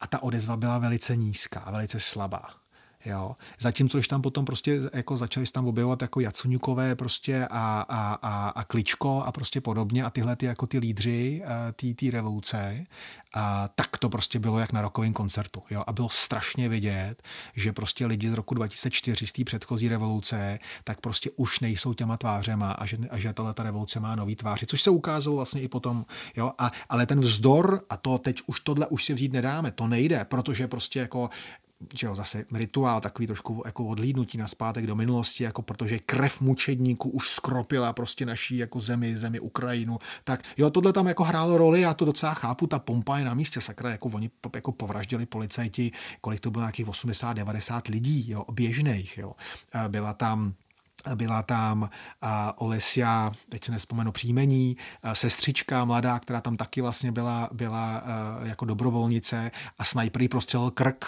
a 0.00 0.06
ta 0.06 0.22
odezva 0.22 0.56
byla 0.56 0.78
velice 0.78 1.16
nízká, 1.16 1.64
velice 1.70 2.00
slabá. 2.00 2.63
Jo. 3.04 3.36
Zatímco, 3.58 3.98
když 3.98 4.08
tam 4.08 4.22
potom 4.22 4.44
prostě 4.44 4.80
jako 4.92 5.16
začali 5.16 5.46
tam 5.46 5.66
objevovat 5.66 6.02
jako 6.02 6.20
Jacuňukové 6.20 6.94
prostě 6.96 7.46
a, 7.50 7.86
a, 7.88 8.14
a, 8.22 8.48
a 8.48 8.64
Kličko 8.64 9.22
a 9.26 9.32
prostě 9.32 9.60
podobně 9.60 10.04
a 10.04 10.10
tyhle 10.10 10.36
ty 10.36 10.46
jako 10.46 10.66
ty 10.66 10.78
lídři 10.78 11.42
eh, 11.44 11.94
té 11.94 12.10
revoluce, 12.10 12.86
a 13.34 13.68
tak 13.74 13.96
to 13.96 14.08
prostě 14.08 14.38
bylo 14.38 14.58
jak 14.58 14.72
na 14.72 14.82
rokovém 14.82 15.12
koncertu. 15.12 15.62
Jo. 15.70 15.84
A 15.86 15.92
bylo 15.92 16.08
strašně 16.08 16.68
vidět, 16.68 17.22
že 17.56 17.72
prostě 17.72 18.06
lidi 18.06 18.30
z 18.30 18.32
roku 18.32 18.54
2004 18.54 19.26
z 19.26 19.32
té 19.32 19.44
předchozí 19.44 19.88
revoluce, 19.88 20.58
tak 20.84 21.00
prostě 21.00 21.30
už 21.36 21.60
nejsou 21.60 21.94
těma 21.94 22.16
tvářema 22.16 22.72
a 22.72 22.86
že, 22.86 22.98
a 23.10 23.18
že 23.18 23.32
tahle 23.32 23.54
ta 23.54 23.62
revoluce 23.62 24.00
má 24.00 24.14
nový 24.14 24.36
tváři, 24.36 24.66
což 24.66 24.82
se 24.82 24.90
ukázalo 24.90 25.36
vlastně 25.36 25.60
i 25.60 25.68
potom. 25.68 26.04
Jo. 26.36 26.52
A, 26.58 26.70
ale 26.88 27.06
ten 27.06 27.20
vzdor, 27.20 27.84
a 27.90 27.96
to 27.96 28.18
teď 28.18 28.42
už 28.46 28.60
tohle 28.60 28.86
už 28.86 29.04
si 29.04 29.14
vzít 29.14 29.32
nedáme, 29.32 29.70
to 29.70 29.86
nejde, 29.86 30.24
protože 30.24 30.68
prostě 30.68 31.00
jako 31.00 31.30
že 31.94 32.06
jo, 32.06 32.14
zase 32.14 32.44
rituál, 32.52 33.00
takový 33.00 33.26
trošku 33.26 33.62
jako 33.66 33.86
odlídnutí 33.86 34.38
na 34.38 34.46
zpátek 34.46 34.86
do 34.86 34.94
minulosti, 34.94 35.44
jako 35.44 35.62
protože 35.62 35.98
krev 35.98 36.40
mučedníků 36.40 37.10
už 37.10 37.30
skropila 37.30 37.92
prostě 37.92 38.26
naší 38.26 38.56
jako 38.56 38.80
zemi, 38.80 39.16
zemi 39.16 39.40
Ukrajinu, 39.40 39.98
tak 40.24 40.42
jo, 40.56 40.70
tohle 40.70 40.92
tam 40.92 41.06
jako 41.06 41.24
hrálo 41.24 41.58
roli, 41.58 41.80
já 41.80 41.94
to 41.94 42.04
docela 42.04 42.34
chápu, 42.34 42.66
ta 42.66 42.78
pompa 42.78 43.18
je 43.18 43.24
na 43.24 43.34
místě, 43.34 43.60
sakra, 43.60 43.90
jako 43.90 44.08
oni 44.08 44.30
jako 44.54 44.72
povraždili 44.72 45.26
policajti, 45.26 45.92
kolik 46.20 46.40
to 46.40 46.50
bylo 46.50 46.62
nějakých 46.62 46.86
80-90 46.86 47.90
lidí, 47.90 48.30
jo, 48.30 48.44
běžných, 48.52 49.18
jo. 49.18 49.32
Byla 49.88 50.12
tam 50.12 50.54
byla 51.14 51.42
tam 51.42 51.90
Olesia, 52.56 53.32
teď 53.48 53.64
se 53.64 53.72
nespomenu 53.72 54.12
příjmení, 54.12 54.76
sestřička 55.12 55.84
mladá, 55.84 56.18
která 56.18 56.40
tam 56.40 56.56
taky 56.56 56.80
vlastně 56.80 57.12
byla, 57.12 57.48
byla 57.52 58.02
jako 58.42 58.64
dobrovolnice 58.64 59.50
a 59.78 59.84
snajper 59.84 60.28
prostřelil 60.28 60.70
krk, 60.70 61.04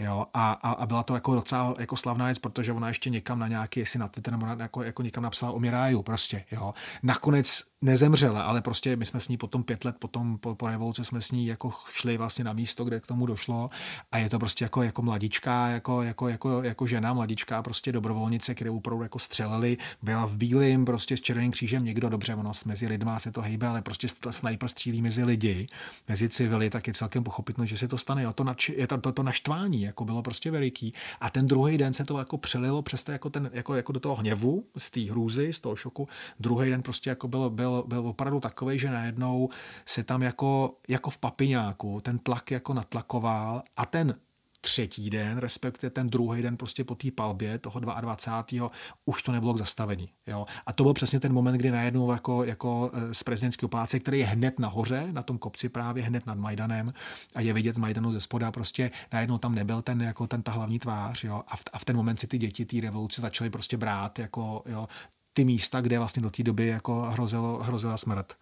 Jo, 0.00 0.26
a, 0.34 0.52
a, 0.52 0.72
a, 0.72 0.86
byla 0.86 1.02
to 1.02 1.14
jako 1.14 1.34
docela 1.34 1.74
jako 1.78 1.96
slavná 1.96 2.24
věc, 2.24 2.38
protože 2.38 2.72
ona 2.72 2.88
ještě 2.88 3.10
někam 3.10 3.38
na 3.38 3.48
nějaký, 3.48 3.80
jestli 3.80 3.98
na 3.98 4.08
Twitter 4.08 4.32
nebo 4.32 4.46
na, 4.46 4.56
jako, 4.58 4.82
jako 4.82 5.02
někam 5.02 5.22
napsala 5.22 5.52
o 5.52 5.58
Miráju 5.58 6.02
prostě, 6.02 6.44
jo. 6.52 6.74
Nakonec 7.02 7.62
nezemřela, 7.82 8.42
ale 8.42 8.62
prostě 8.62 8.96
my 8.96 9.06
jsme 9.06 9.20
s 9.20 9.28
ní 9.28 9.36
potom 9.36 9.62
pět 9.62 9.84
let 9.84 9.96
potom 9.98 10.38
po, 10.38 10.54
po 10.54 10.66
revoluci 10.66 11.04
jsme 11.04 11.22
s 11.22 11.30
ní 11.30 11.46
jako 11.46 11.72
šli 11.92 12.16
vlastně 12.16 12.44
na 12.44 12.52
místo, 12.52 12.84
kde 12.84 13.00
k 13.00 13.06
tomu 13.06 13.26
došlo 13.26 13.68
a 14.12 14.18
je 14.18 14.30
to 14.30 14.38
prostě 14.38 14.64
jako, 14.64 14.82
jako 14.82 15.02
mladička, 15.02 15.68
jako, 15.68 16.02
jako, 16.02 16.28
jako, 16.28 16.62
jako 16.62 16.86
žena 16.86 17.12
mladička, 17.14 17.62
prostě 17.62 17.92
dobrovolnice, 17.92 18.54
které 18.54 18.70
opravdu 18.70 19.02
jako 19.02 19.18
střelili, 19.18 19.76
byla 20.02 20.26
v 20.26 20.36
bílém 20.36 20.84
prostě 20.84 21.16
s 21.16 21.20
červeným 21.20 21.50
křížem 21.50 21.84
někdo, 21.84 22.08
dobře, 22.08 22.34
ono 22.34 22.52
mezi 22.66 22.86
lidma 22.86 23.18
se 23.18 23.32
to 23.32 23.42
hejbe, 23.42 23.68
ale 23.68 23.82
prostě 23.82 24.08
sniper 24.30 24.68
střílí 24.68 25.02
mezi 25.02 25.24
lidi, 25.24 25.66
mezi 26.08 26.28
civily, 26.28 26.70
tak 26.70 26.86
je 26.86 26.94
celkem 26.94 27.24
pochopitelné, 27.24 27.66
že 27.66 27.76
se 27.76 27.88
to 27.88 27.98
stane. 27.98 28.22
Jo, 28.22 28.32
to, 28.32 28.44
nač, 28.44 28.68
je 28.68 28.86
to, 28.86 28.98
to, 28.98 29.12
to 29.12 29.22
naštvání, 29.22 29.82
jako 29.82 30.04
bylo 30.04 30.22
prostě 30.22 30.50
veliký. 30.50 30.92
A 31.20 31.30
ten 31.30 31.46
druhý 31.46 31.78
den 31.78 31.92
se 31.92 32.04
to 32.04 32.18
jako 32.18 32.38
přelilo 32.38 32.82
přes 32.82 33.04
to, 33.04 33.12
jako, 33.12 33.30
ten, 33.30 33.50
jako, 33.52 33.74
jako 33.74 33.92
do 33.92 34.00
toho 34.00 34.14
hněvu, 34.14 34.64
z 34.76 34.90
té 34.90 35.00
hrůzy, 35.00 35.52
z 35.52 35.60
toho 35.60 35.76
šoku. 35.76 36.08
Druhý 36.40 36.70
den 36.70 36.82
prostě 36.82 37.10
jako 37.10 37.28
byl, 37.28 37.50
byl, 37.68 37.84
byl 37.86 38.08
opravdu 38.08 38.40
takový, 38.40 38.78
že 38.78 38.90
najednou 38.90 39.48
se 39.84 40.04
tam 40.04 40.22
jako, 40.22 40.74
jako 40.88 41.10
v 41.10 41.18
papiňáku 41.18 42.00
ten 42.00 42.18
tlak 42.18 42.50
jako 42.50 42.74
natlakoval 42.74 43.62
a 43.76 43.86
ten 43.86 44.14
třetí 44.60 45.10
den, 45.10 45.38
respektive 45.38 45.90
ten 45.90 46.10
druhý 46.10 46.42
den 46.42 46.56
prostě 46.56 46.84
po 46.84 46.94
té 46.94 47.10
palbě, 47.10 47.58
toho 47.58 47.80
22. 47.80 48.70
už 49.04 49.22
to 49.22 49.32
nebylo 49.32 49.54
k 49.54 49.58
zastavení. 49.58 50.08
Jo? 50.26 50.46
A 50.66 50.72
to 50.72 50.82
byl 50.82 50.94
přesně 50.94 51.20
ten 51.20 51.32
moment, 51.32 51.56
kdy 51.56 51.70
najednou 51.70 52.12
jako, 52.12 52.44
jako 52.44 52.90
eh, 52.94 53.14
z 53.14 53.22
prezidentského 53.22 53.68
paláce, 53.68 54.00
který 54.00 54.18
je 54.18 54.26
hned 54.26 54.58
nahoře, 54.58 55.08
na 55.12 55.22
tom 55.22 55.38
kopci 55.38 55.68
právě 55.68 56.02
hned 56.02 56.26
nad 56.26 56.38
Majdanem 56.38 56.92
a 57.34 57.40
je 57.40 57.52
vidět 57.52 57.74
z 57.74 57.78
Majdanu 57.78 58.12
ze 58.12 58.20
spoda, 58.20 58.52
prostě 58.52 58.90
najednou 59.12 59.38
tam 59.38 59.54
nebyl 59.54 59.82
ten, 59.82 60.00
jako 60.00 60.26
ten 60.26 60.42
ta 60.42 60.52
hlavní 60.52 60.78
tvář. 60.78 61.24
Jo? 61.24 61.42
A, 61.48 61.56
v, 61.56 61.62
a 61.72 61.78
v 61.78 61.84
ten 61.84 61.96
moment 61.96 62.20
si 62.20 62.26
ty 62.26 62.38
děti 62.38 62.64
té 62.64 62.80
revoluce 62.80 63.20
začaly 63.20 63.50
prostě 63.50 63.76
brát 63.76 64.18
jako, 64.18 64.62
jo, 64.66 64.88
ty 65.38 65.44
místa, 65.44 65.80
kde 65.80 65.98
vlastně 65.98 66.22
do 66.22 66.30
té 66.30 66.42
doby 66.42 66.66
jako 66.66 67.02
hrozilo, 67.02 67.58
hrozila 67.62 67.96
smrt. 67.96 68.34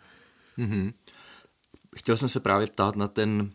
Mm-hmm. 0.59 0.93
Chtěl 1.97 2.17
jsem 2.17 2.29
se 2.29 2.41
právě 2.41 2.67
ptát 2.67 2.97
na 2.97 3.09
ten, 3.09 3.51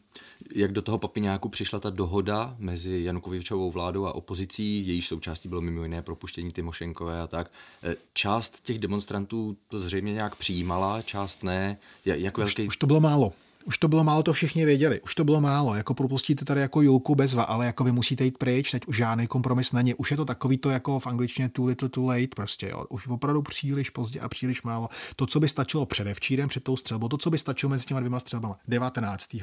jak 0.55 0.71
do 0.71 0.81
toho 0.81 0.97
papiňáku 0.97 1.49
přišla 1.49 1.79
ta 1.79 1.89
dohoda 1.89 2.55
mezi 2.59 3.03
Janukovičovou 3.03 3.71
vládou 3.71 4.05
a 4.05 4.15
opozicí, 4.15 4.87
jejíž 4.87 5.07
součástí 5.07 5.49
bylo 5.49 5.61
mimo 5.61 5.83
jiné 5.83 6.01
propuštění 6.01 6.51
Timošenkové 6.51 7.21
a 7.21 7.27
tak. 7.27 7.51
E, 7.83 7.95
část 8.13 8.63
těch 8.63 8.79
demonstrantů 8.79 9.57
to 9.67 9.79
zřejmě 9.79 10.13
nějak 10.13 10.35
přijímala, 10.35 11.01
část 11.01 11.43
ne. 11.43 11.77
Jak 12.05 12.37
velký... 12.37 12.61
Už, 12.61 12.67
už 12.67 12.77
to 12.77 12.87
bylo 12.87 13.01
málo. 13.01 13.33
Už 13.65 13.77
to 13.77 13.87
bylo 13.87 14.03
málo, 14.03 14.23
to 14.23 14.33
všichni 14.33 14.65
věděli. 14.65 15.01
Už 15.01 15.15
to 15.15 15.23
bylo 15.23 15.41
málo. 15.41 15.75
Jako 15.75 15.93
propustíte 15.93 16.45
tady 16.45 16.61
jako 16.61 16.81
Julku 16.81 17.15
bezva, 17.15 17.43
ale 17.43 17.65
jako 17.65 17.83
vy 17.83 17.91
musíte 17.91 18.25
jít 18.25 18.37
pryč, 18.37 18.71
teď 18.71 18.85
už 18.87 18.97
žádný 18.97 19.27
kompromis 19.27 19.71
není. 19.71 19.93
Už 19.93 20.11
je 20.11 20.17
to 20.17 20.25
takový 20.25 20.57
to 20.57 20.69
jako 20.69 20.99
v 20.99 21.07
angličtině 21.07 21.49
too 21.49 21.65
little 21.65 21.89
too 21.89 22.05
late 22.05 22.27
prostě. 22.35 22.69
Jo. 22.69 22.85
Už 22.89 23.07
opravdu 23.07 23.41
příliš 23.41 23.89
pozdě 23.89 24.19
a 24.19 24.29
příliš 24.29 24.63
málo. 24.63 24.89
To, 25.15 25.25
co 25.25 25.39
by 25.39 25.47
stačilo 25.47 25.85
předevčírem 25.85 26.49
před 26.49 26.63
tou 26.63 26.77
střelbou, 26.77 27.07
to, 27.07 27.17
co 27.17 27.29
by 27.29 27.37
stačilo 27.37 27.69
mezi 27.69 27.85
těma 27.85 27.99
dvěma 27.99 28.19
střelbama, 28.19 28.55
19. 28.67 29.35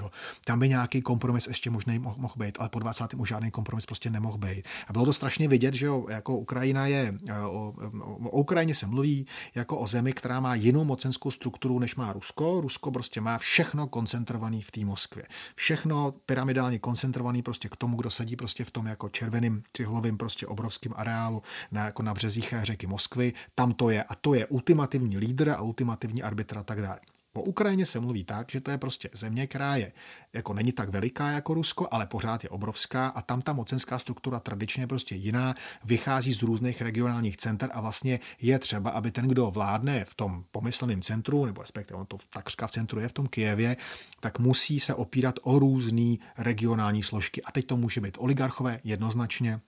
Tam 0.45 0.59
by 0.59 0.69
nějaký 0.69 1.03
kompromis 1.03 1.47
ještě 1.47 1.71
možný 1.71 1.99
mohl, 1.99 2.17
mohl 2.19 2.35
být, 2.37 2.57
ale 2.61 2.69
po 2.69 2.79
20. 2.79 3.15
už 3.15 3.29
žádný 3.29 3.51
kompromis 3.51 3.87
prostě 3.87 4.11
nemohl 4.11 4.39
být. 4.39 4.65
A 4.89 4.93
bylo 4.93 5.05
to 5.05 5.13
strašně 5.13 5.49
vidět, 5.49 5.75
že 5.75 5.87
jo, 5.87 6.07
jako 6.09 6.37
Ukrajina 6.37 6.87
je, 6.87 7.15
eh, 7.29 7.41
o, 7.41 7.75
o, 8.01 8.29
o 8.29 8.41
Ukrajině 8.41 8.75
se 8.75 8.87
mluví 8.87 9.27
jako 9.55 9.79
o 9.79 9.87
zemi, 9.87 10.13
která 10.13 10.41
má 10.41 10.55
jinou 10.55 10.85
mocenskou 10.85 11.31
strukturu, 11.31 11.79
než 11.79 11.97
má 11.97 12.13
Rusko. 12.13 12.61
Rusko 12.61 12.91
prostě 12.91 13.21
má 13.21 13.39
všechno 13.39 13.87
koncentrovaný 14.09 14.63
v 14.63 14.71
té 14.71 14.85
Moskvě. 14.85 15.25
Všechno 15.55 16.15
pyramidálně 16.27 16.79
koncentrovaný 16.79 17.43
prostě 17.43 17.69
k 17.69 17.77
tomu, 17.77 17.97
kdo 17.97 18.11
sedí 18.11 18.37
prostě 18.37 18.65
v 18.65 18.71
tom 18.71 18.87
jako 18.87 19.09
červeným 19.09 19.63
cihlovým 19.73 20.19
prostě 20.19 20.47
obrovským 20.47 20.95
areálu 20.97 21.43
na, 21.73 21.85
jako 21.85 22.03
na 22.03 22.15
březích 22.15 22.55
řeky 22.63 22.87
Moskvy. 22.87 23.33
Tam 23.55 23.73
to 23.73 23.91
je 23.91 24.03
a 24.03 24.15
to 24.15 24.35
je 24.35 24.47
ultimativní 24.47 25.19
lídr 25.19 25.51
a 25.51 25.61
ultimativní 25.61 26.23
arbitr 26.23 26.59
a 26.59 26.63
tak 26.63 26.83
dále. 26.83 27.01
O 27.39 27.43
Ukrajině 27.43 27.87
se 27.87 28.01
mluví 28.01 28.25
tak, 28.25 28.51
že 28.51 28.61
to 28.61 28.71
je 28.71 28.79
prostě 28.79 29.11
země, 29.13 29.47
která 29.47 29.77
je, 29.77 29.93
jako 30.33 30.55
není 30.55 30.73
tak 30.73 30.89
veliká 30.89 31.29
jako 31.29 31.55
Rusko, 31.55 31.89
ale 31.91 32.07
pořád 32.07 32.45
je 32.45 32.51
obrovská 32.51 33.09
a 33.09 33.23
tam 33.23 33.43
ta 33.43 33.53
mocenská 33.53 33.99
struktura 33.99 34.41
tradičně 34.41 34.83
je 34.83 34.87
prostě 34.87 35.15
jiná, 35.15 35.55
vychází 35.85 36.35
z 36.35 36.43
různých 36.43 36.83
regionálních 36.83 37.37
center 37.37 37.71
a 37.73 37.81
vlastně 37.81 38.21
je 38.41 38.59
třeba, 38.59 38.91
aby 38.91 39.11
ten, 39.11 39.29
kdo 39.29 39.51
vládne 39.51 40.05
v 40.05 40.15
tom 40.15 40.45
pomysleném 40.51 41.03
centru, 41.03 41.47
nebo 41.47 41.61
respektive 41.61 42.01
on 42.01 42.07
to 42.07 42.17
takřka 42.33 42.67
v 42.67 42.71
centru 42.71 43.01
je 43.01 43.09
v 43.09 43.13
tom 43.13 43.27
Kijevě, 43.27 43.77
tak 44.21 44.39
musí 44.39 44.81
se 44.81 44.95
opírat 44.95 45.35
o 45.43 45.59
různé 45.59 46.17
regionální 46.39 47.03
složky. 47.03 47.43
A 47.43 47.53
teď 47.53 47.67
to 47.67 47.77
může 47.77 48.01
být 48.01 48.17
oligarchové 48.19 48.81
jednoznačně, 48.85 49.61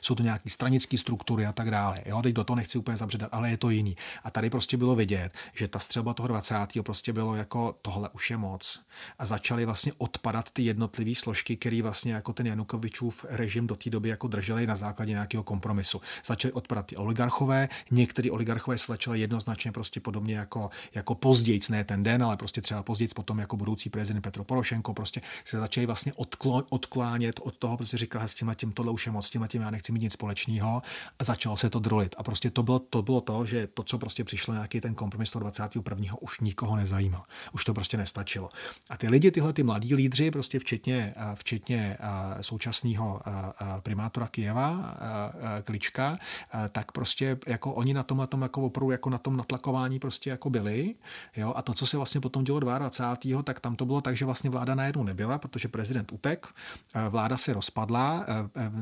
jsou 0.00 0.14
to 0.14 0.22
nějaké 0.22 0.50
stranické 0.50 0.98
struktury 0.98 1.46
a 1.46 1.52
tak 1.52 1.70
dále. 1.70 2.02
Jo, 2.06 2.22
teď 2.22 2.34
do 2.34 2.44
toho 2.44 2.56
nechci 2.56 2.78
úplně 2.78 2.96
zabředat, 2.96 3.28
ale 3.32 3.50
je 3.50 3.56
to 3.56 3.70
jiný. 3.70 3.96
A 4.24 4.30
tady 4.30 4.50
prostě 4.50 4.76
bylo 4.76 4.94
vidět, 4.94 5.32
že 5.54 5.68
ta 5.68 5.78
střelba 5.78 6.14
toho 6.14 6.28
20. 6.28 6.54
prostě 6.82 7.12
bylo 7.12 7.36
jako 7.36 7.76
tohle 7.82 8.08
už 8.08 8.30
je 8.30 8.36
moc. 8.36 8.80
A 9.18 9.26
začaly 9.26 9.66
vlastně 9.66 9.92
odpadat 9.98 10.50
ty 10.50 10.62
jednotlivé 10.62 11.14
složky, 11.14 11.56
které 11.56 11.82
vlastně 11.82 12.12
jako 12.12 12.32
ten 12.32 12.46
Janukovičův 12.46 13.26
režim 13.28 13.66
do 13.66 13.76
té 13.76 13.90
doby 13.90 14.08
jako 14.08 14.28
drželi 14.28 14.66
na 14.66 14.76
základě 14.76 15.12
nějakého 15.12 15.42
kompromisu. 15.42 16.00
Začaly 16.26 16.52
odpadat 16.52 16.86
ty 16.86 16.96
oligarchové, 16.96 17.68
některý 17.90 18.30
oligarchové 18.30 18.78
se 18.78 18.96
jednoznačně 19.12 19.72
prostě 19.72 20.00
podobně 20.00 20.36
jako, 20.36 20.70
jako 20.94 21.14
později, 21.14 21.60
ne 21.70 21.84
ten 21.84 22.02
den, 22.02 22.22
ale 22.22 22.36
prostě 22.36 22.60
třeba 22.60 22.82
později 22.82 23.08
potom 23.14 23.38
jako 23.38 23.56
budoucí 23.56 23.90
prezident 23.90 24.22
Petro 24.22 24.44
Porošenko, 24.44 24.94
prostě 24.94 25.20
se 25.44 25.58
začaly 25.58 25.86
vlastně 25.86 26.12
odklo, 26.12 26.64
odklánět 26.70 27.40
od 27.42 27.56
toho, 27.56 27.76
protože 27.76 27.96
říkal, 27.96 28.22
s 28.22 28.34
tím 28.34 28.72
tohle 28.72 28.92
už 28.92 29.06
je 29.06 29.12
moc, 29.12 29.26
s 29.26 29.30
tím 29.30 29.47
tím 29.48 29.62
já 29.62 29.70
nechci 29.70 29.92
mít 29.92 30.02
nic 30.02 30.12
společného 30.12 30.82
a 31.18 31.24
začalo 31.24 31.56
se 31.56 31.70
to 31.70 31.78
drolit. 31.78 32.14
A 32.18 32.22
prostě 32.22 32.50
to 32.50 32.62
bylo 32.62 32.78
to, 32.78 33.02
bylo 33.02 33.20
to 33.20 33.44
že 33.44 33.66
to, 33.66 33.82
co 33.82 33.98
prostě 33.98 34.24
přišlo 34.24 34.54
nějaký 34.54 34.80
ten 34.80 34.94
kompromis 34.94 35.32
21. 35.32 36.14
už 36.20 36.40
nikoho 36.40 36.76
nezajímal. 36.76 37.22
Už 37.52 37.64
to 37.64 37.74
prostě 37.74 37.96
nestačilo. 37.96 38.50
A 38.90 38.96
ty 38.96 39.08
lidi, 39.08 39.30
tyhle 39.30 39.52
ty 39.52 39.62
mladí 39.62 39.94
lídři, 39.94 40.30
prostě 40.30 40.58
včetně, 40.58 41.14
včetně 41.34 41.98
současného 42.40 43.20
primátora 43.82 44.26
Kijeva, 44.26 44.94
Klička, 45.64 46.18
tak 46.72 46.92
prostě 46.92 47.38
jako 47.46 47.72
oni 47.72 47.94
na 47.94 48.02
tom, 48.02 48.18
na 48.18 48.26
tom 48.26 48.42
jako 48.42 48.62
opravdu 48.62 48.90
jako 48.90 49.10
na 49.10 49.18
tom 49.18 49.36
natlakování 49.36 49.98
prostě 49.98 50.30
jako 50.30 50.50
byli. 50.50 50.94
Jo? 51.36 51.52
A 51.56 51.62
to, 51.62 51.74
co 51.74 51.86
se 51.86 51.96
vlastně 51.96 52.20
potom 52.20 52.44
dělo 52.44 52.60
22. 52.60 53.42
tak 53.42 53.60
tam 53.60 53.76
to 53.76 53.86
bylo 53.86 54.00
tak, 54.00 54.16
že 54.16 54.24
vlastně 54.24 54.50
vláda 54.50 54.74
najednou 54.74 55.02
nebyla, 55.02 55.38
protože 55.38 55.68
prezident 55.68 56.12
utek, 56.12 56.46
vláda 57.08 57.36
se 57.36 57.52
rozpadla, 57.52 58.26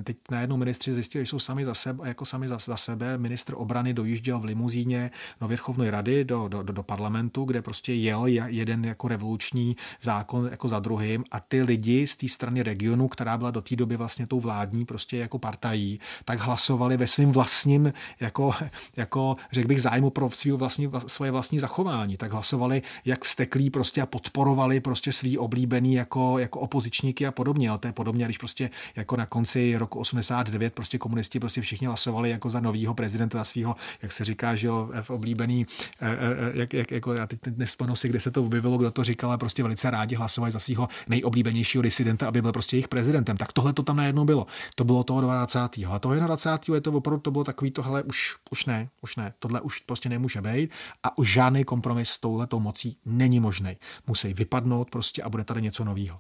teď 0.05 0.17
najednou 0.31 0.56
ministři 0.57 0.93
zjistili, 0.93 1.25
že 1.25 1.31
jsou 1.31 1.39
sami 1.39 1.65
za 1.65 1.75
sebe, 1.75 2.09
jako 2.09 2.25
sami 2.25 2.49
za, 2.49 2.59
za 2.59 2.77
sebe. 2.77 3.19
Ministr 3.19 3.55
obrany 3.57 3.95
dojížděl 3.95 4.39
v 4.39 4.45
limuzíně 4.45 5.11
do 5.41 5.49
Věrchovné 5.49 5.91
rady, 5.91 6.25
do, 6.25 6.49
do, 6.49 6.63
do, 6.63 6.73
do 6.73 6.83
parlamentu, 6.83 7.45
kde 7.45 7.63
prostě 7.63 7.93
jel 7.95 8.27
jeden 8.27 8.85
jako 8.85 9.09
revoluční 9.09 9.77
zákon 10.03 10.49
jako 10.51 10.69
za 10.69 10.81
druhým 10.81 11.25
a 11.31 11.41
ty 11.41 11.63
lidi 11.63 12.07
z 12.07 12.17
té 12.17 12.29
strany 12.29 12.63
regionu, 12.63 13.09
která 13.09 13.39
byla 13.39 13.51
do 13.51 13.63
té 13.63 13.77
doby 13.77 13.97
vlastně 13.97 14.27
tou 14.27 14.41
vládní 14.41 14.85
prostě 14.85 15.17
jako 15.17 15.39
partají, 15.39 16.01
tak 16.25 16.41
hlasovali 16.41 16.97
ve 16.97 17.07
svém 17.07 17.33
vlastním 17.33 17.93
jako, 18.21 18.55
jako 18.97 19.37
řekl 19.53 19.69
bych 19.69 19.83
zájmu 19.83 20.11
pro 20.11 20.31
svý 20.31 20.51
vlastní, 20.51 20.91
svoje 21.07 21.31
vlastní 21.31 21.59
zachování, 21.59 22.17
tak 22.17 22.33
hlasovali 22.33 22.83
jak 23.05 23.25
vsteklí 23.25 23.71
prostě 23.71 24.03
a 24.03 24.07
podporovali 24.07 24.81
prostě 24.81 25.13
svý 25.13 25.39
oblíbený 25.39 25.95
jako, 25.95 26.39
jako 26.39 26.61
opozičníky 26.61 27.27
a 27.27 27.33
podobně. 27.33 27.71
Ale 27.71 27.79
to 27.79 27.87
je 27.89 27.93
podobně, 27.93 28.25
když 28.25 28.39
prostě 28.39 28.71
jako 28.97 29.17
na 29.17 29.27
konci 29.27 29.77
roku 29.77 29.99
89 30.47 30.75
prostě 30.75 30.99
komunisti 30.99 31.41
prostě 31.41 31.61
všichni 31.61 31.87
hlasovali 31.87 32.31
jako 32.31 32.51
za 32.51 32.61
novýho 32.61 32.95
prezidenta, 32.95 33.39
za 33.39 33.45
svého, 33.45 33.77
jak 34.03 34.13
se 34.13 34.25
říká, 34.25 34.55
že 34.55 34.67
jo, 34.67 34.91
v 35.03 35.11
oblíbený, 35.11 35.67
eh, 36.01 36.09
eh, 36.09 36.19
eh, 36.21 36.59
jak, 36.59 36.75
jak, 36.75 36.91
jako 36.91 37.15
já 37.15 37.27
teď 37.27 37.41
nespomenu 37.57 37.97
si, 37.97 38.09
kde 38.09 38.21
se 38.21 38.31
to 38.31 38.45
objevilo, 38.45 38.79
kdo 38.79 38.91
to 38.91 39.05
říkal, 39.05 39.31
ale 39.31 39.39
prostě 39.39 39.63
velice 39.63 39.91
rádi 39.91 40.15
hlasovali 40.15 40.53
za 40.53 40.59
svého 40.59 40.89
nejoblíbenějšího 41.09 41.83
disidenta, 41.83 42.29
aby 42.29 42.43
byl 42.43 42.53
prostě 42.53 42.77
jejich 42.77 42.89
prezidentem. 42.89 43.37
Tak 43.37 43.53
tohle 43.53 43.73
to 43.73 43.83
tam 43.83 43.97
najednou 43.97 44.25
bylo. 44.25 44.47
To 44.75 44.85
bylo 44.85 45.05
toho 45.05 45.21
20. 45.21 45.59
A 45.59 45.99
toho 45.99 46.15
21. 46.15 46.75
je 46.75 46.81
to 46.81 46.93
opravdu, 46.93 47.21
to 47.21 47.31
bylo 47.31 47.45
takový 47.45 47.71
tohle 47.71 48.03
už, 48.03 48.37
už 48.51 48.67
ne, 48.67 48.89
už 49.03 49.17
ne. 49.17 49.35
Tohle 49.39 49.61
už 49.61 49.81
prostě 49.81 50.09
nemůže 50.09 50.41
být 50.41 50.71
a 51.03 51.19
už 51.19 51.33
žádný 51.33 51.65
kompromis 51.65 52.11
s 52.11 52.21
touhletou 52.21 52.61
mocí 52.61 52.97
není 53.05 53.41
možný. 53.41 53.77
Musí 54.07 54.35
vypadnout 54.35 54.91
prostě 54.91 55.23
a 55.23 55.29
bude 55.29 55.45
tady 55.45 55.63
něco 55.63 55.85
nového. 55.85 56.19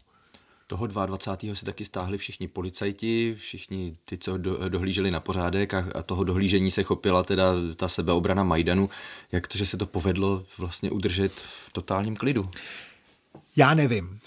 Toho 0.68 0.86
22. 0.86 1.54
si 1.54 1.64
taky 1.64 1.84
stáhli 1.84 2.18
všichni 2.18 2.48
policajti, 2.48 3.34
všichni 3.38 3.96
ty, 4.04 4.18
co 4.18 4.38
do, 4.38 4.68
dohlíželi 4.68 5.10
na 5.10 5.20
pořádek 5.20 5.74
a, 5.74 5.84
a 5.94 6.02
toho 6.02 6.24
dohlížení 6.24 6.70
se 6.70 6.82
chopila 6.82 7.22
teda 7.22 7.52
ta 7.76 7.88
sebeobrana 7.88 8.44
Majdanu. 8.44 8.90
Jak 9.32 9.46
to, 9.46 9.58
že 9.58 9.66
se 9.66 9.76
to 9.76 9.86
povedlo 9.86 10.44
vlastně 10.58 10.90
udržet 10.90 11.32
v 11.32 11.72
totálním 11.72 12.16
klidu? 12.16 12.50
Já 13.58 13.74
nevím. 13.74 14.18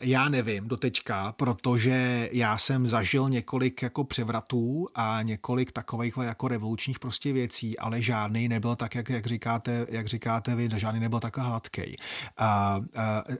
Já 0.00 0.28
nevím 0.28 0.68
do 0.68 0.76
teďka, 0.76 1.32
protože 1.32 2.28
já 2.32 2.58
jsem 2.58 2.86
zažil 2.86 3.28
několik 3.28 3.82
jako 3.82 4.04
převratů 4.04 4.86
a 4.94 5.22
několik 5.22 5.72
takovýchhle 5.72 6.26
jako 6.26 6.48
revolučních 6.48 6.98
prostě 6.98 7.32
věcí, 7.32 7.78
ale 7.78 8.02
žádný 8.02 8.48
nebyl 8.48 8.76
tak, 8.76 8.94
jak, 8.94 9.10
jak, 9.10 9.26
říkáte, 9.26 9.86
jak 9.88 10.06
říkáte 10.06 10.54
vy, 10.54 10.68
žádný 10.76 11.00
nebyl 11.00 11.20
tak 11.20 11.38
hladký. 11.38 11.96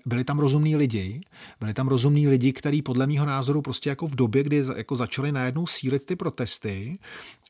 Byli 0.06 0.24
tam 0.24 0.38
rozumní 0.38 0.76
lidi, 0.76 1.20
byli 1.60 1.74
tam 1.74 1.88
rozumní 1.88 2.28
lidi, 2.28 2.52
kteří 2.52 2.82
podle 2.82 3.06
mého 3.06 3.26
názoru 3.26 3.62
prostě 3.62 3.90
jako 3.90 4.06
v 4.06 4.14
době, 4.14 4.42
kdy 4.42 4.64
jako 4.76 4.96
začaly 4.96 5.32
najednou 5.32 5.66
sílit 5.66 6.06
ty 6.06 6.16
protesty, 6.16 6.98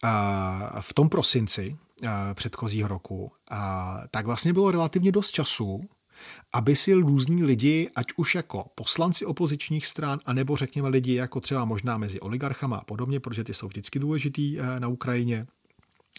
uh, 0.05 0.11
v 0.81 0.95
tom 0.95 1.09
prosinci, 1.09 1.77
předchozího 2.35 2.88
roku, 2.88 3.33
tak 4.11 4.27
vlastně 4.27 4.53
bylo 4.53 4.71
relativně 4.71 5.12
dost 5.12 5.31
času 5.31 5.88
aby 6.53 6.77
si 6.77 6.95
různí 6.95 7.45
lidi, 7.45 7.91
ať 7.97 8.07
už 8.17 8.35
jako 8.35 8.65
poslanci 8.75 9.27
opozičních 9.27 9.87
stran, 9.87 10.21
anebo 10.25 10.57
řekněme 10.57 10.89
lidi 10.89 11.15
jako 11.15 11.41
třeba 11.41 11.65
možná 11.65 11.99
mezi 11.99 12.21
oligarchama 12.21 12.77
a 12.77 12.85
podobně, 12.85 13.21
protože 13.21 13.45
ty 13.45 13.55
jsou 13.55 13.69
vždycky 13.69 13.99
důležitý 13.99 14.61
eh, 14.61 14.81
na 14.81 14.89
Ukrajině, 14.89 15.47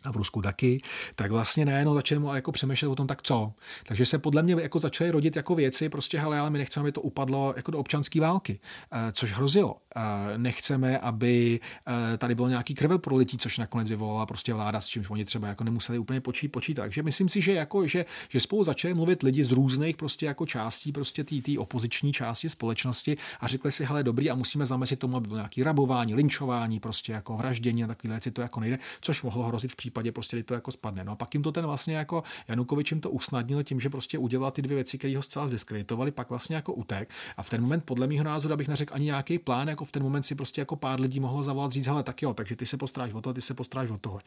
a 0.04 0.12
v 0.12 0.16
Rusku 0.16 0.42
taky, 0.42 0.82
tak 1.16 1.32
vlastně 1.32 1.66
najednou 1.66 1.94
začneme 1.94 2.28
jako 2.36 2.52
přemýšlet 2.52 2.90
o 2.90 2.96
tom, 2.96 3.08
tak 3.08 3.22
co. 3.22 3.54
Takže 3.84 4.06
se 4.06 4.18
podle 4.18 4.44
mě 4.44 4.56
jako 4.62 4.80
začaly 4.80 5.12
rodit 5.12 5.36
jako 5.36 5.56
věci, 5.56 5.90
prostě 5.90 6.20
hele, 6.20 6.40
ale 6.40 6.50
my 6.50 6.58
nechceme, 6.58 6.82
aby 6.82 6.92
to 6.92 7.02
upadlo 7.02 7.54
jako 7.58 7.72
do 7.72 7.80
občanské 7.80 8.22
války, 8.22 8.60
eh, 8.92 9.12
což 9.12 9.32
hrozilo. 9.32 9.76
Eh, 9.96 10.38
nechceme, 10.38 11.00
aby 11.00 11.60
eh, 11.88 12.18
tady 12.18 12.36
bylo 12.36 12.48
nějaký 12.48 12.74
krve 12.74 12.98
prolití, 12.98 13.38
což 13.38 13.58
nakonec 13.58 13.90
vyvolala 13.90 14.26
prostě 14.26 14.54
vláda, 14.54 14.82
s 14.82 14.88
čímž 14.88 15.10
oni 15.10 15.26
třeba 15.26 15.48
jako 15.48 15.64
nemuseli 15.64 15.98
úplně 15.98 16.22
počít, 16.22 16.52
počítat. 16.52 16.82
Takže 16.82 17.04
myslím 17.04 17.30
si, 17.30 17.42
že 17.42 17.54
jako, 17.54 17.88
že, 17.88 18.06
že 18.30 18.40
spolu 18.40 18.64
začali 18.64 18.94
mluvit 18.94 19.24
lidi 19.24 19.44
z 19.44 19.52
různých 19.52 19.98
prostě 19.98 20.26
jako 20.26 20.46
částí 20.46 20.92
prostě 20.92 21.24
té 21.24 21.52
opoziční 21.58 22.14
části 22.14 22.50
společnosti 22.50 23.18
a 23.40 23.48
řekli 23.48 23.72
si, 23.72 23.86
hele, 23.86 24.04
dobrý, 24.04 24.30
a 24.30 24.36
musíme 24.36 24.66
zamezit 24.66 25.00
tomu, 25.00 25.18
aby 25.18 25.28
bylo 25.28 25.38
nějaký 25.38 25.64
rabování, 25.64 26.16
linčování, 26.16 26.80
prostě 26.80 27.12
jako 27.12 27.38
vraždění 27.38 27.84
a 27.84 27.88
takové 27.88 28.14
věci, 28.14 28.32
to 28.32 28.42
jako 28.42 28.60
nejde, 28.60 28.80
což 29.02 29.24
mohlo 29.24 29.44
hrozit 29.44 29.72
v 29.72 29.76
případě 29.76 29.93
prostě, 30.12 30.36
kdy 30.36 30.44
to 30.44 30.54
jako 30.54 30.72
spadne. 30.72 31.04
No 31.04 31.12
a 31.12 31.16
pak 31.16 31.34
jim 31.34 31.44
to 31.44 31.52
ten 31.52 31.66
vlastně 31.66 31.96
jako 31.96 32.24
Janukovič 32.48 32.92
jim 32.92 33.02
to 33.02 33.10
usnadnil 33.10 33.64
tím, 33.64 33.80
že 33.80 33.90
prostě 33.90 34.18
udělal 34.18 34.52
ty 34.52 34.62
dvě 34.62 34.76
věci, 34.76 34.98
které 34.98 35.16
ho 35.16 35.22
zcela 35.22 35.48
zdiskreditovali, 35.48 36.12
pak 36.12 36.30
vlastně 36.30 36.56
jako 36.56 36.74
utek. 36.74 37.10
A 37.38 37.44
v 37.44 37.50
ten 37.50 37.62
moment, 37.62 37.84
podle 37.86 38.08
mého 38.08 38.24
názoru, 38.24 38.54
abych 38.54 38.68
neřekl 38.68 38.94
ani 38.94 39.06
nějaký 39.06 39.40
plán, 39.40 39.68
jako 39.68 39.86
v 39.86 39.92
ten 39.92 40.04
moment 40.04 40.24
si 40.24 40.36
prostě 40.36 40.62
jako 40.62 40.76
pár 40.76 41.00
lidí 41.00 41.20
mohlo 41.20 41.44
zavolat 41.44 41.72
říct, 41.72 41.88
hele, 41.88 42.04
tak 42.04 42.22
jo, 42.22 42.34
takže 42.34 42.56
ty 42.56 42.66
se 42.66 42.78
postráš 42.78 43.14
o 43.14 43.22
to, 43.22 43.34
ty 43.34 43.42
se 43.42 43.54
postráš 43.54 43.90
o 43.90 43.98
tohle. 43.98 44.22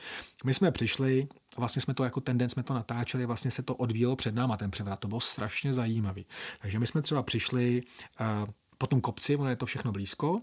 My 0.45 0.55
jsme 0.55 0.71
přišli, 0.71 1.29
vlastně 1.57 1.83
jsme 1.83 1.95
to 1.95 2.05
jako 2.05 2.21
ten 2.21 2.39
den 2.39 2.49
jsme 2.49 2.63
to 2.63 2.75
natáčeli, 2.75 3.27
vlastně 3.27 3.51
se 3.51 3.63
to 3.63 3.75
odvíjelo 3.75 4.17
před 4.17 4.35
náma, 4.35 4.57
ten 4.57 4.71
převrat, 4.71 4.99
to 4.99 5.09
bylo 5.09 5.21
strašně 5.21 5.75
zajímavý. 5.75 6.27
Takže 6.61 6.79
my 6.79 6.87
jsme 6.87 7.03
třeba 7.03 7.23
přišli 7.23 7.83
uh, 8.21 8.51
po 8.79 8.87
tom 8.87 9.01
kopci, 9.01 9.37
ono 9.37 9.51
je 9.51 9.57
to 9.57 9.67
všechno 9.67 9.93
blízko, 9.93 10.41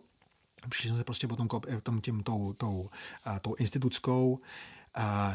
přišli 0.69 0.89
jsme 0.89 0.97
se 0.97 1.03
prostě 1.03 1.27
potom 1.27 1.47
tom, 1.83 2.01
tím, 2.01 2.23
tou, 2.23 2.53
tou, 2.53 2.89
tou 3.41 3.55
institutskou 3.55 4.39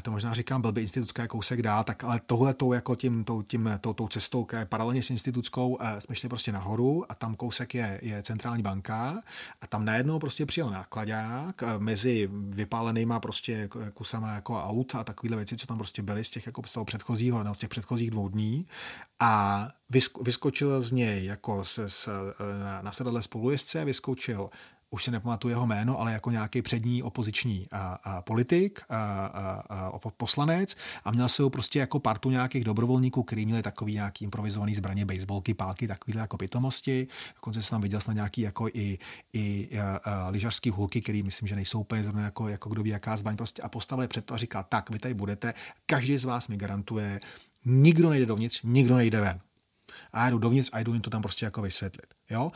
to 0.02 0.10
možná 0.10 0.34
říkám 0.34 0.62
blbý 0.62 0.82
institutka 0.82 1.22
je 1.22 1.28
kousek 1.28 1.62
dál, 1.62 1.84
tak 1.84 2.04
ale 2.04 2.20
tohle 2.26 2.54
jako 2.74 2.94
tím, 2.94 3.24
tou, 3.24 3.42
tím, 3.42 3.70
tou, 3.80 3.92
tou 3.92 4.08
cestou, 4.08 4.44
která 4.44 4.60
je 4.60 4.66
paralelně 4.66 5.02
s 5.02 5.10
institutskou, 5.10 5.68
uh, 5.68 5.98
jsme 5.98 6.14
šli 6.14 6.28
prostě 6.28 6.52
nahoru 6.52 7.12
a 7.12 7.14
tam 7.14 7.34
kousek 7.34 7.74
je, 7.74 8.00
je 8.02 8.22
centrální 8.22 8.62
banka 8.62 9.22
a 9.60 9.66
tam 9.66 9.84
najednou 9.84 10.18
prostě 10.18 10.46
přijel 10.46 10.70
nákladák 10.70 11.62
uh, 11.62 11.82
mezi 11.82 12.28
vypálenýma 12.32 13.20
prostě 13.20 13.68
kusama 13.94 14.34
jako 14.34 14.62
aut 14.62 14.94
a 14.94 15.04
takovéhle 15.04 15.36
věci, 15.36 15.56
co 15.56 15.66
tam 15.66 15.78
prostě 15.78 16.02
byly 16.02 16.24
z 16.24 16.30
těch 16.30 16.46
jako 16.46 16.62
z 16.66 16.72
toho 16.72 16.84
předchozího, 16.84 17.44
no, 17.44 17.54
z 17.54 17.58
těch 17.58 17.68
předchozích 17.68 18.10
dvou 18.10 18.28
dní. 18.28 18.66
A 19.20 19.68
vyskočil 20.20 20.82
z 20.82 20.92
něj 20.92 21.24
jako 21.24 21.64
se, 21.64 21.88
s, 21.88 22.10
na, 22.64 22.82
na 22.82 22.92
sedadle 22.92 23.22
spolujezdce, 23.22 23.84
vyskočil 23.84 24.50
už 24.90 25.04
se 25.04 25.10
nepamatuju 25.10 25.50
jeho 25.50 25.66
jméno, 25.66 26.00
ale 26.00 26.12
jako 26.12 26.30
nějaký 26.30 26.62
přední 26.62 27.02
opoziční 27.02 27.66
a, 27.72 27.98
a 28.04 28.22
politik, 28.22 28.80
a, 28.88 29.26
a, 29.26 29.86
a 29.86 29.98
poslanec 30.16 30.76
a 31.04 31.10
měl 31.10 31.28
se 31.28 31.42
ho 31.42 31.50
prostě 31.50 31.78
jako 31.78 32.00
partu 32.00 32.30
nějakých 32.30 32.64
dobrovolníků, 32.64 33.22
kteří 33.22 33.46
měli 33.46 33.62
takový 33.62 33.94
nějaký 33.94 34.24
improvizovaný 34.24 34.74
zbraně, 34.74 35.04
baseballky, 35.04 35.54
pálky, 35.54 35.88
takovýhle 35.88 36.20
jako 36.20 36.36
pitomosti. 36.36 37.06
Dokonce 37.34 37.62
jsem 37.62 37.70
tam 37.70 37.80
viděl 37.80 38.00
snad 38.00 38.14
nějaký 38.14 38.40
jako 38.40 38.68
i, 38.68 38.98
i 39.32 39.68
lyžařský 40.30 40.70
hulky, 40.70 41.00
který 41.00 41.22
myslím, 41.22 41.48
že 41.48 41.56
nejsou 41.56 41.80
úplně 41.80 42.04
zrovna 42.04 42.22
jako, 42.22 42.48
jako 42.48 42.68
kdo 42.68 42.82
ví, 42.82 42.90
jaká 42.90 43.16
zbraň 43.16 43.36
prostě 43.36 43.62
a 43.62 43.68
postavili 43.68 44.08
před 44.08 44.24
to 44.24 44.34
a 44.34 44.36
říká, 44.36 44.62
tak, 44.62 44.90
vy 44.90 44.98
tady 44.98 45.14
budete, 45.14 45.54
každý 45.86 46.18
z 46.18 46.24
vás 46.24 46.48
mi 46.48 46.56
garantuje, 46.56 47.20
nikdo 47.64 48.10
nejde 48.10 48.26
dovnitř, 48.26 48.62
nikdo 48.62 48.96
nejde 48.96 49.20
ven. 49.20 49.40
A 50.12 50.24
já 50.24 50.30
jdu 50.30 50.38
dovnitř 50.38 50.70
a 50.72 50.80
jdu 50.80 50.92
jim 50.92 51.02
to 51.02 51.10
tam 51.10 51.22
prostě 51.22 51.44
jako 51.44 51.62
vysvětlit. 51.62 52.14
Jo? 52.30 52.52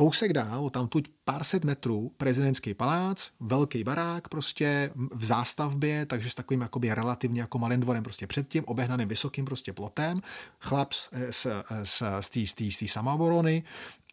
Kousek 0.00 0.32
dál, 0.32 0.70
tam 0.70 0.88
tuď 0.88 1.08
pár 1.24 1.44
set 1.44 1.64
metrů 1.64 2.12
prezidentský 2.16 2.74
palác, 2.74 3.30
velký 3.40 3.84
barák 3.84 4.28
prostě 4.28 4.90
v 5.12 5.24
zástavbě, 5.24 6.06
takže 6.06 6.30
s 6.30 6.34
takovým 6.34 6.60
jakoby 6.60 6.94
relativně 6.94 7.40
jako 7.40 7.58
malým 7.58 7.80
dvorem 7.80 8.02
prostě 8.02 8.26
předtím, 8.26 8.64
obehnaným 8.66 9.08
vysokým 9.08 9.44
prostě 9.44 9.72
plotem, 9.72 10.20
chlap 10.60 10.92
z, 10.92 11.10
z, 11.30 11.46
z, 11.82 12.30
z 12.70 12.76
té 12.78 12.88
samooborony 12.88 13.62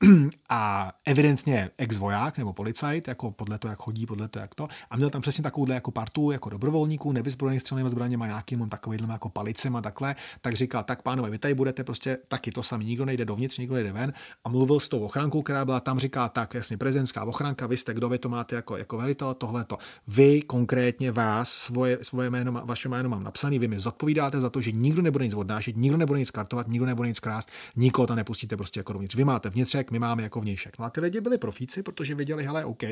a 0.49 0.91
evidentně 1.05 1.69
ex-voják 1.77 2.38
nebo 2.38 2.53
policajt, 2.53 3.07
jako 3.07 3.31
podle 3.31 3.57
toho, 3.57 3.69
jak 3.69 3.79
chodí, 3.79 4.05
podle 4.05 4.27
toho, 4.27 4.41
jak 4.41 4.55
to. 4.55 4.67
A 4.89 4.97
měl 4.97 5.10
tam 5.10 5.21
přesně 5.21 5.43
takovouhle 5.43 5.75
jako 5.75 5.91
partu, 5.91 6.31
jako 6.31 6.49
dobrovolníků, 6.49 7.12
nevyzbrojených 7.12 7.62
střelnými 7.62 7.89
zbraněmi, 7.89 8.25
nějakým 8.27 8.69
takovým 8.69 9.10
jako 9.10 9.29
palicem 9.29 9.75
a 9.75 9.81
takhle. 9.81 10.15
Tak 10.41 10.55
říkal, 10.55 10.83
tak 10.83 11.01
pánové, 11.01 11.29
vy 11.29 11.38
tady 11.38 11.53
budete 11.53 11.83
prostě 11.83 12.17
taky 12.27 12.51
to 12.51 12.63
sami, 12.63 12.86
nikdo 12.86 13.05
nejde 13.05 13.25
dovnitř, 13.25 13.57
nikdo 13.57 13.75
nejde 13.75 13.91
ven. 13.91 14.13
A 14.43 14.49
mluvil 14.49 14.79
s 14.79 14.88
tou 14.88 14.99
ochrankou, 14.99 15.41
která 15.41 15.65
byla 15.65 15.79
tam, 15.79 15.99
říká, 15.99 16.29
tak 16.29 16.53
jasně, 16.53 16.77
prezidentská 16.77 17.23
ochranka, 17.23 17.67
vy 17.67 17.77
jste 17.77 17.93
kdo, 17.93 18.10
vy 18.10 18.17
to 18.17 18.29
máte 18.29 18.55
jako, 18.55 18.77
jako 18.77 18.97
velitel, 18.97 19.33
tohle 19.33 19.65
to. 19.65 19.77
Vy 20.07 20.41
konkrétně 20.41 21.12
vás, 21.12 21.49
svoje, 21.49 21.99
svoje 22.01 22.29
jméno, 22.29 22.62
vaše 22.65 22.89
jméno 22.89 23.10
mám 23.10 23.23
napsaný, 23.23 23.60
vy 23.60 23.67
mi 23.67 23.79
zodpovídáte 23.79 24.39
za 24.39 24.49
to, 24.49 24.62
že 24.62 24.71
nikdo 24.71 25.01
nebude 25.01 25.25
nic 25.25 25.33
odnášet, 25.33 25.77
nikdo 25.77 25.97
nebude 25.97 26.19
nic 26.19 26.31
kartovat, 26.31 26.67
nikdo 26.67 26.86
nebude 26.86 27.10
nic 27.10 27.19
krást, 27.19 27.49
nikoho 27.75 28.07
tam 28.07 28.17
nepustíte 28.17 28.57
prostě 28.57 28.79
jako 28.79 28.93
dovnitř. 28.93 29.15
Vy 29.15 29.25
máte 29.25 29.49
vnitřek, 29.49 29.87
my 29.91 30.00
máme 30.00 30.23
jako 30.23 30.41
vnějšek. 30.41 30.80
No 30.80 30.86
a 30.86 30.89
ty 30.89 31.02
lidi 31.02 31.21
byli 31.21 31.38
profíci, 31.38 31.84
protože 31.84 32.15
věděli, 32.15 32.43
hele, 32.43 32.65
OK, 32.65 32.84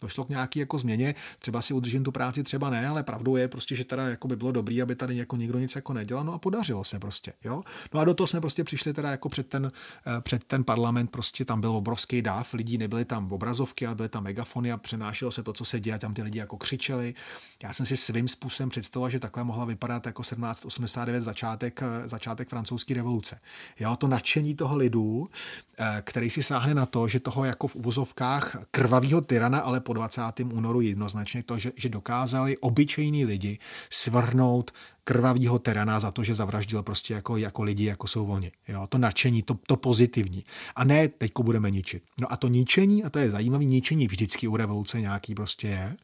došlo 0.00 0.24
k 0.24 0.28
nějaký 0.28 0.58
jako 0.58 0.78
změně, 0.78 1.14
třeba 1.38 1.62
si 1.62 1.74
udržím 1.74 2.04
tu 2.04 2.12
práci, 2.12 2.42
třeba 2.42 2.70
ne, 2.70 2.88
ale 2.88 3.02
pravdou 3.02 3.36
je 3.36 3.48
prostě, 3.48 3.74
že 3.74 3.84
teda 3.84 4.08
jako 4.08 4.28
by 4.28 4.36
bylo 4.36 4.52
dobrý, 4.52 4.82
aby 4.82 4.94
tady 4.94 5.16
jako 5.16 5.36
nikdo 5.36 5.58
nic 5.58 5.74
jako 5.74 5.92
nedělal, 5.92 6.24
no 6.24 6.32
a 6.32 6.38
podařilo 6.38 6.84
se 6.84 6.98
prostě, 6.98 7.32
jo. 7.44 7.62
No 7.94 8.00
a 8.00 8.04
do 8.04 8.14
toho 8.14 8.26
jsme 8.26 8.40
prostě 8.40 8.64
přišli 8.64 8.92
teda 8.92 9.10
jako 9.10 9.28
před 9.28 9.46
ten, 9.46 9.72
eh, 10.06 10.20
před 10.20 10.44
ten 10.44 10.64
parlament, 10.64 11.10
prostě 11.10 11.44
tam 11.44 11.60
byl 11.60 11.70
obrovský 11.70 12.22
dáv 12.22 12.54
lidí, 12.54 12.78
nebyly 12.78 13.04
tam 13.04 13.32
obrazovky, 13.32 13.86
ale 13.86 13.94
byly 13.94 14.08
tam 14.08 14.24
megafony 14.24 14.72
a 14.72 14.76
přenášelo 14.76 15.30
se 15.30 15.42
to, 15.42 15.52
co 15.52 15.64
se 15.64 15.80
děje, 15.80 15.98
tam 15.98 16.14
ty 16.14 16.22
lidi 16.22 16.38
jako 16.38 16.56
křičeli. 16.56 17.14
Já 17.62 17.72
jsem 17.72 17.86
si 17.86 17.96
svým 17.96 18.28
způsobem 18.28 18.68
představoval, 18.68 19.10
že 19.10 19.20
takhle 19.20 19.44
mohla 19.44 19.64
vypadat 19.64 20.06
jako 20.06 20.22
1789 20.22 21.20
začátek, 21.20 21.82
eh, 21.82 22.08
začátek 22.08 22.48
francouzské 22.48 22.94
revoluce. 22.94 23.38
Jo, 23.80 23.96
to 23.96 24.08
nadšení 24.08 24.54
toho 24.54 24.76
lidu, 24.76 25.30
eh, 25.78 26.02
který 26.22 26.30
si 26.30 26.42
sáhne 26.42 26.74
na 26.74 26.86
to, 26.86 27.08
že 27.08 27.20
toho 27.20 27.44
jako 27.44 27.66
v 27.66 27.76
uvozovkách 27.76 28.56
krvavého 28.70 29.20
tyrana, 29.20 29.58
ale 29.58 29.80
po 29.80 29.92
20. 29.92 30.22
únoru 30.52 30.80
jednoznačně 30.80 31.42
to, 31.42 31.58
že, 31.58 31.72
že 31.76 31.88
dokázali 31.88 32.58
obyčejní 32.58 33.24
lidi 33.24 33.58
svrhnout 33.90 34.70
krvavýho 35.04 35.58
terana 35.58 36.00
za 36.00 36.10
to, 36.10 36.24
že 36.24 36.34
zavraždil 36.34 36.82
prostě 36.82 37.14
jako, 37.14 37.36
jako 37.36 37.62
lidi, 37.62 37.84
jako 37.84 38.06
jsou 38.06 38.26
oni. 38.26 38.52
Jo, 38.68 38.86
to 38.86 38.98
nadšení, 38.98 39.42
to, 39.42 39.58
to 39.66 39.76
pozitivní. 39.76 40.44
A 40.76 40.84
ne, 40.84 41.08
teďko 41.08 41.42
budeme 41.42 41.70
ničit. 41.70 42.02
No 42.20 42.32
a 42.32 42.36
to 42.36 42.48
ničení, 42.48 43.04
a 43.04 43.10
to 43.10 43.18
je 43.18 43.30
zajímavé, 43.30 43.64
ničení 43.64 44.06
vždycky 44.06 44.48
u 44.48 44.56
revoluce 44.56 45.00
nějaký 45.00 45.34
prostě 45.34 45.68
je. 45.68 45.96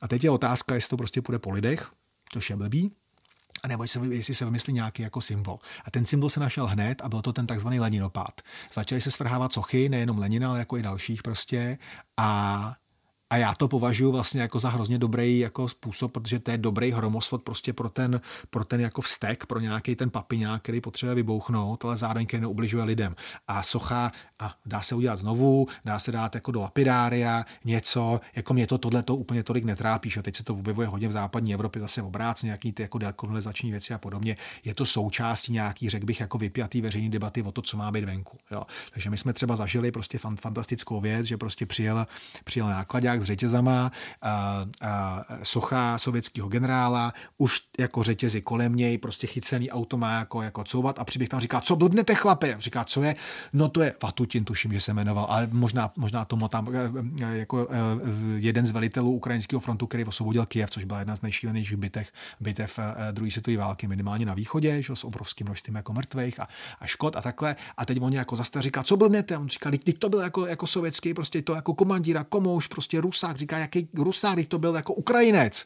A 0.00 0.08
teď 0.08 0.24
je 0.24 0.30
otázka, 0.30 0.74
jestli 0.74 0.90
to 0.90 0.96
prostě 0.96 1.22
půjde 1.22 1.38
po 1.38 1.50
lidech, 1.50 1.90
což 2.32 2.50
je 2.50 2.56
blbý, 2.56 2.90
a 3.62 3.68
nebo 3.68 3.82
jestli, 3.82 4.34
se 4.34 4.44
vymyslí 4.44 4.72
nějaký 4.72 5.02
jako 5.02 5.20
symbol. 5.20 5.58
A 5.84 5.90
ten 5.90 6.06
symbol 6.06 6.30
se 6.30 6.40
našel 6.40 6.66
hned 6.66 7.02
a 7.02 7.08
byl 7.08 7.22
to 7.22 7.32
ten 7.32 7.46
takzvaný 7.46 7.80
Leninopád. 7.80 8.40
Začaly 8.72 9.00
se 9.00 9.10
svrhávat 9.10 9.52
sochy, 9.52 9.88
nejenom 9.88 10.18
Lenina, 10.18 10.50
ale 10.50 10.58
jako 10.58 10.76
i 10.76 10.82
dalších 10.82 11.22
prostě. 11.22 11.78
A 12.16 12.74
a 13.30 13.36
já 13.36 13.54
to 13.54 13.68
považuji 13.68 14.12
vlastně 14.12 14.40
jako 14.40 14.58
za 14.58 14.68
hrozně 14.68 14.98
dobrý 14.98 15.38
jako 15.38 15.68
způsob, 15.68 16.12
protože 16.12 16.38
to 16.38 16.50
je 16.50 16.58
dobrý 16.58 16.90
hromosvod 16.90 17.42
prostě 17.42 17.72
pro 17.72 17.88
ten, 17.88 18.20
pro 18.50 18.64
ten 18.64 18.80
jako 18.80 19.00
vztek, 19.00 19.46
pro 19.46 19.60
nějaký 19.60 19.96
ten 19.96 20.10
papiňák, 20.10 20.62
který 20.62 20.80
potřebuje 20.80 21.14
vybouchnout, 21.14 21.84
ale 21.84 21.96
zároveň 21.96 22.26
který 22.26 22.40
neubližuje 22.40 22.84
lidem. 22.84 23.14
A 23.48 23.62
socha, 23.62 24.12
a 24.40 24.54
dá 24.66 24.82
se 24.82 24.94
udělat 24.94 25.16
znovu, 25.16 25.66
dá 25.84 25.98
se 25.98 26.12
dát 26.12 26.34
jako 26.34 26.52
do 26.52 26.60
lapidária 26.60 27.44
něco, 27.64 28.20
jako 28.36 28.54
mě 28.54 28.66
to 28.66 28.78
tohle 28.78 29.02
to 29.02 29.16
úplně 29.16 29.42
tolik 29.42 29.64
netrápí, 29.64 30.10
že 30.10 30.22
teď 30.22 30.36
se 30.36 30.44
to 30.44 30.54
objevuje 30.54 30.88
hodně 30.88 31.08
v 31.08 31.12
západní 31.12 31.54
Evropě 31.54 31.80
zase 31.80 32.02
obrác 32.02 32.42
nějaký 32.42 32.72
ty 32.72 32.82
jako 32.82 32.98
dekolonizační 32.98 33.70
věci 33.70 33.94
a 33.94 33.98
podobně. 33.98 34.36
Je 34.64 34.74
to 34.74 34.86
součástí 34.86 35.52
nějaký, 35.52 35.90
řekl 35.90 36.06
bych, 36.06 36.20
jako 36.20 36.38
vypjatý 36.38 36.80
veřejný 36.80 37.10
debaty 37.10 37.42
o 37.42 37.52
to, 37.52 37.62
co 37.62 37.76
má 37.76 37.90
být 37.90 38.04
venku. 38.04 38.38
Jo. 38.50 38.62
Takže 38.92 39.10
my 39.10 39.18
jsme 39.18 39.32
třeba 39.32 39.56
zažili 39.56 39.92
prostě 39.92 40.18
fantastickou 40.18 41.00
věc, 41.00 41.26
že 41.26 41.36
prostě 41.36 41.66
přijel, 41.66 42.06
přijel 42.44 42.68
nákladák 42.68 43.17
s 43.20 43.24
řetězama, 43.24 43.92
a, 44.22 44.66
a, 44.82 45.24
socha 45.42 45.98
sovětského 45.98 46.48
generála, 46.48 47.12
už 47.38 47.60
jako 47.78 48.02
řetězy 48.02 48.40
kolem 48.40 48.76
něj, 48.76 48.98
prostě 48.98 49.26
chycený 49.26 49.70
auto 49.70 49.96
má 49.96 50.18
jako, 50.18 50.42
jako 50.42 50.64
couvat 50.64 50.98
a 50.98 51.04
přiběh 51.04 51.28
tam 51.28 51.40
říká, 51.40 51.60
co 51.60 51.76
blbnete 51.76 52.14
chlape? 52.14 52.56
Říká, 52.58 52.84
co 52.84 53.02
je? 53.02 53.16
No 53.52 53.68
to 53.68 53.82
je 53.82 53.94
Vatutin, 54.02 54.44
tuším, 54.44 54.72
že 54.72 54.80
se 54.80 54.94
jmenoval, 54.94 55.26
ale 55.28 55.48
možná, 55.52 55.92
možná 55.96 56.24
tomu 56.24 56.48
tam 56.48 56.68
e, 56.74 56.92
e, 57.24 57.38
jako 57.38 57.68
e, 57.70 57.76
jeden 58.36 58.66
z 58.66 58.70
velitelů 58.70 59.12
ukrajinského 59.12 59.60
frontu, 59.60 59.86
který 59.86 60.04
osvobodil 60.04 60.46
Kiev, 60.46 60.70
což 60.70 60.84
byla 60.84 60.98
jedna 60.98 61.16
z 61.16 61.22
nejšílenějších 61.22 61.76
bitev, 61.76 62.08
bitev 62.40 62.78
druhé 63.12 63.30
světové 63.30 63.56
války, 63.56 63.88
minimálně 63.88 64.26
na 64.26 64.34
východě, 64.34 64.82
že, 64.82 64.96
s 64.96 65.04
obrovským 65.04 65.46
množstvím 65.46 65.74
jako 65.74 65.92
mrtvých 65.92 66.40
a, 66.40 66.48
a 66.80 66.86
škod 66.86 67.16
a 67.16 67.22
takhle. 67.22 67.56
A 67.76 67.84
teď 67.84 67.98
on 68.00 68.12
jako 68.12 68.36
zase 68.36 68.62
říká, 68.62 68.82
co 68.82 68.96
blbnete? 68.96 69.38
On 69.38 69.48
říká, 69.48 69.70
to 69.98 70.08
byl 70.08 70.20
jako, 70.20 70.46
jako 70.46 70.66
sovětský, 70.66 71.14
prostě 71.14 71.42
to 71.42 71.54
jako 71.54 71.74
komandíra, 71.74 72.24
komouš, 72.24 72.66
prostě 72.66 73.00
Rusák, 73.08 73.36
říká, 73.36 73.58
jaký 73.58 73.88
Rusák, 73.94 74.38
to 74.48 74.58
byl 74.58 74.74
jako 74.74 74.94
Ukrajinec. 74.94 75.64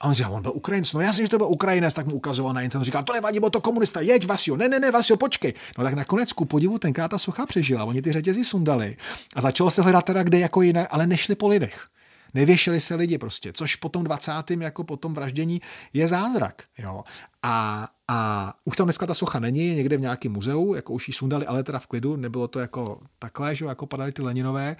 A 0.00 0.08
on 0.08 0.14
říká, 0.14 0.28
on 0.28 0.42
byl 0.42 0.52
Ukrajinec, 0.54 0.92
no 0.92 1.00
jasně, 1.00 1.24
že 1.24 1.30
to 1.30 1.38
byl 1.38 1.46
Ukrajinec, 1.46 1.94
tak 1.94 2.06
mu 2.06 2.14
ukazoval 2.14 2.54
na 2.54 2.62
internetu, 2.62 2.84
říká, 2.84 3.02
to 3.02 3.12
nevadí, 3.12 3.40
byl 3.40 3.50
to 3.50 3.60
komunista, 3.60 4.00
jeď 4.00 4.26
Vasio, 4.26 4.56
ne, 4.56 4.68
ne, 4.68 4.80
ne, 4.80 4.90
Vasio, 4.90 5.16
počkej. 5.16 5.54
No 5.78 5.84
tak 5.84 5.94
nakonec 5.94 6.32
ku 6.32 6.44
podivu 6.44 6.78
tenká 6.78 7.08
ta 7.08 7.18
socha 7.18 7.46
přežila, 7.46 7.84
oni 7.84 8.02
ty 8.02 8.12
řetězy 8.12 8.44
sundali 8.44 8.96
a 9.36 9.40
začalo 9.40 9.70
se 9.70 9.82
hledat 9.82 10.04
teda 10.04 10.22
kde 10.22 10.38
jako 10.38 10.62
jiné, 10.62 10.86
ale 10.86 11.06
nešli 11.06 11.34
po 11.34 11.48
lidech. 11.48 11.86
Nevěšeli 12.34 12.80
se 12.80 12.94
lidi 12.94 13.18
prostě, 13.18 13.52
což 13.52 13.76
po 13.76 13.88
tom 13.88 14.04
20. 14.04 14.32
jako 14.60 14.84
po 14.84 14.96
tom 14.96 15.14
vraždění 15.14 15.60
je 15.92 16.08
zázrak. 16.08 16.62
Jo. 16.78 17.02
A, 17.42 17.88
a 18.08 18.54
už 18.64 18.76
tam 18.76 18.86
dneska 18.86 19.06
ta 19.06 19.14
socha 19.14 19.38
není, 19.38 19.76
někde 19.76 19.96
v 19.96 20.00
nějakém 20.00 20.32
muzeu, 20.32 20.74
jako 20.74 20.92
už 20.92 21.08
ji 21.08 21.14
sundali, 21.14 21.46
ale 21.46 21.62
teda 21.64 21.78
v 21.78 21.86
klidu, 21.86 22.16
nebylo 22.16 22.48
to 22.48 22.58
jako 22.60 23.00
takhle, 23.18 23.56
že 23.56 23.64
jako 23.64 23.86
padaly 23.86 24.12
ty 24.12 24.22
Leninové, 24.22 24.76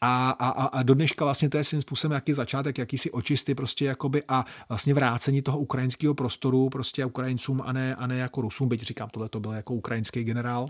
a, 0.00 0.30
a, 0.30 0.64
a 0.66 0.82
do 0.82 0.94
dneška 0.94 1.24
vlastně 1.24 1.48
to 1.48 1.56
je 1.56 1.64
svým 1.64 1.80
způsobem 1.80 2.14
jaký 2.14 2.32
začátek, 2.32 2.78
jakýsi 2.78 3.10
očisty 3.10 3.54
prostě 3.54 3.84
jakoby 3.84 4.22
a 4.28 4.44
vlastně 4.68 4.94
vrácení 4.94 5.42
toho 5.42 5.58
ukrajinského 5.58 6.14
prostoru 6.14 6.68
prostě 6.68 7.04
Ukrajincům 7.04 7.62
a 7.64 7.72
ne, 7.72 7.94
a 7.94 8.06
ne 8.06 8.16
jako 8.16 8.40
Rusům, 8.40 8.68
byť 8.68 8.82
říkám, 8.82 9.08
tohle 9.08 9.28
to 9.28 9.40
byl 9.40 9.52
jako 9.52 9.74
ukrajinský 9.74 10.24
generál, 10.24 10.68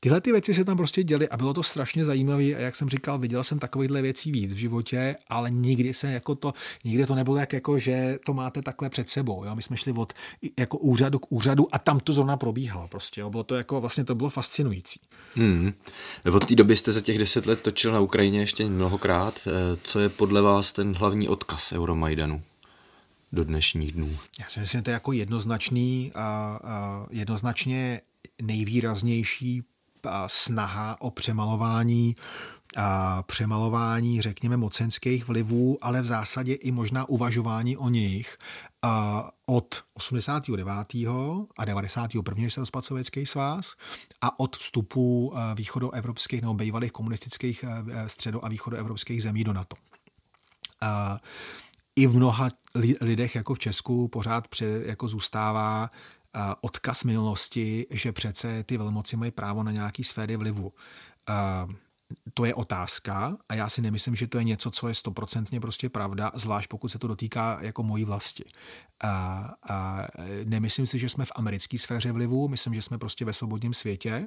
Tyhle 0.00 0.20
ty 0.20 0.32
věci 0.32 0.54
se 0.54 0.64
tam 0.64 0.76
prostě 0.76 1.02
děly 1.02 1.28
a 1.28 1.36
bylo 1.36 1.54
to 1.54 1.62
strašně 1.62 2.04
zajímavé 2.04 2.44
a 2.44 2.58
jak 2.58 2.76
jsem 2.76 2.88
říkal, 2.88 3.18
viděl 3.18 3.44
jsem 3.44 3.58
takovýchhle 3.58 4.02
věcí 4.02 4.32
víc 4.32 4.54
v 4.54 4.56
životě, 4.56 5.16
ale 5.28 5.50
nikdy 5.50 5.94
se 5.94 6.12
jako 6.12 6.34
to, 6.34 6.54
nikdy 6.84 7.06
to 7.06 7.14
nebylo 7.14 7.36
jak 7.36 7.52
jako, 7.52 7.78
že 7.78 8.18
to 8.26 8.34
máte 8.34 8.62
takhle 8.62 8.90
před 8.90 9.10
sebou. 9.10 9.44
Jo? 9.44 9.54
My 9.54 9.62
jsme 9.62 9.76
šli 9.76 9.92
od 9.92 10.12
jako 10.58 10.78
úřadu 10.78 11.18
k 11.18 11.32
úřadu 11.32 11.68
a 11.72 11.78
tam 11.78 12.00
to 12.00 12.12
zrovna 12.12 12.36
probíhalo 12.36 12.88
prostě. 12.88 13.20
Jo? 13.20 13.30
Bylo 13.30 13.44
to 13.44 13.54
jako, 13.54 13.80
vlastně 13.80 14.04
to 14.04 14.14
bylo 14.14 14.30
fascinující. 14.30 15.00
Hmm. 15.34 15.72
Od 16.32 16.46
té 16.46 16.54
doby 16.54 16.76
jste 16.76 16.92
za 16.92 17.00
těch 17.00 17.18
deset 17.18 17.46
let 17.46 17.62
točil 17.62 17.92
na 17.92 18.00
Ukrajině 18.00 18.40
ještě 18.40 18.66
mnohokrát. 18.66 19.40
Eh, 19.46 19.50
co 19.82 20.00
je 20.00 20.08
podle 20.08 20.42
vás 20.42 20.72
ten 20.72 20.94
hlavní 20.94 21.28
odkaz 21.28 21.72
Euromajdanu? 21.72 22.42
do 23.32 23.44
dnešních 23.44 23.92
dnů? 23.92 24.18
Já 24.40 24.46
si 24.48 24.60
myslím, 24.60 24.78
že 24.78 24.82
to 24.82 24.90
je 24.90 24.92
jako 24.92 25.12
jednoznačný, 25.12 26.12
a, 26.14 26.58
a 26.64 27.06
jednoznačně 27.10 28.00
nejvýraznější 28.42 29.62
snaha 30.26 31.00
o 31.00 31.10
přemalování 31.10 32.16
přemalování, 33.26 34.22
řekněme, 34.22 34.56
mocenských 34.56 35.28
vlivů, 35.28 35.78
ale 35.82 36.02
v 36.02 36.06
zásadě 36.06 36.54
i 36.54 36.72
možná 36.72 37.08
uvažování 37.08 37.76
o 37.76 37.88
nich 37.88 38.38
od 39.46 39.84
89. 39.94 40.68
a 41.58 41.64
91. 41.64 42.34
když 42.34 42.54
se 42.54 42.60
rozpadl 42.60 42.82
Sovětský 42.82 43.26
svaz 43.26 43.74
a 44.20 44.40
od 44.40 44.56
vstupu 44.56 45.34
východoevropských 45.54 46.42
nebo 46.42 46.54
bývalých 46.54 46.92
komunistických 46.92 47.64
středo- 48.06 48.40
a 48.42 48.48
východoevropských 48.48 49.22
zemí 49.22 49.44
do 49.44 49.52
NATO. 49.52 49.76
I 51.96 52.06
v 52.06 52.14
mnoha 52.14 52.50
lidech, 53.00 53.34
jako 53.34 53.54
v 53.54 53.58
Česku, 53.58 54.08
pořád 54.08 54.48
pře, 54.48 54.82
jako 54.84 55.08
zůstává 55.08 55.90
odkaz 56.60 57.04
minulosti, 57.04 57.86
že 57.90 58.12
přece 58.12 58.64
ty 58.64 58.76
velmoci 58.78 59.16
mají 59.16 59.30
právo 59.30 59.62
na 59.62 59.72
nějaký 59.72 60.04
sféry 60.04 60.36
vlivu 60.36 60.72
to 62.34 62.44
je 62.44 62.54
otázka 62.54 63.36
a 63.48 63.54
já 63.54 63.68
si 63.68 63.82
nemyslím, 63.82 64.16
že 64.16 64.26
to 64.26 64.38
je 64.38 64.44
něco, 64.44 64.70
co 64.70 64.88
je 64.88 64.94
stoprocentně 64.94 65.60
prostě 65.60 65.88
pravda, 65.88 66.32
zvlášť 66.34 66.68
pokud 66.68 66.88
se 66.88 66.98
to 66.98 67.08
dotýká 67.08 67.58
jako 67.60 67.82
mojí 67.82 68.04
vlasti. 68.04 68.44
A, 69.04 69.50
a 69.70 70.06
nemyslím 70.44 70.86
si, 70.86 70.98
že 70.98 71.08
jsme 71.08 71.24
v 71.24 71.32
americké 71.34 71.78
sféře 71.78 72.12
vlivu, 72.12 72.48
myslím, 72.48 72.74
že 72.74 72.82
jsme 72.82 72.98
prostě 72.98 73.24
ve 73.24 73.32
svobodním 73.32 73.74
světě 73.74 74.26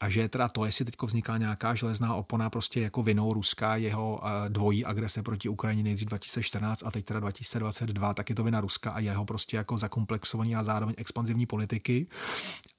a 0.00 0.08
že 0.08 0.28
teda 0.28 0.48
to, 0.48 0.64
jestli 0.64 0.84
teď 0.84 0.94
vzniká 1.02 1.36
nějaká 1.36 1.74
železná 1.74 2.14
opona 2.14 2.50
prostě 2.50 2.80
jako 2.80 3.02
vinou 3.02 3.32
Ruska, 3.32 3.76
jeho 3.76 4.20
dvojí 4.48 4.84
agrese 4.84 5.22
proti 5.22 5.48
Ukrajině 5.48 5.82
nejdřív 5.82 6.08
2014 6.08 6.82
a 6.86 6.90
teď 6.90 7.04
teda 7.04 7.20
2022, 7.20 8.14
tak 8.14 8.30
je 8.30 8.34
to 8.34 8.44
vina 8.44 8.60
Ruska 8.60 8.90
a 8.90 9.00
jeho 9.00 9.24
prostě 9.24 9.56
jako 9.56 9.78
zakomplexovaní 9.78 10.56
a 10.56 10.64
zároveň 10.64 10.94
expanzivní 10.98 11.46
politiky 11.46 12.06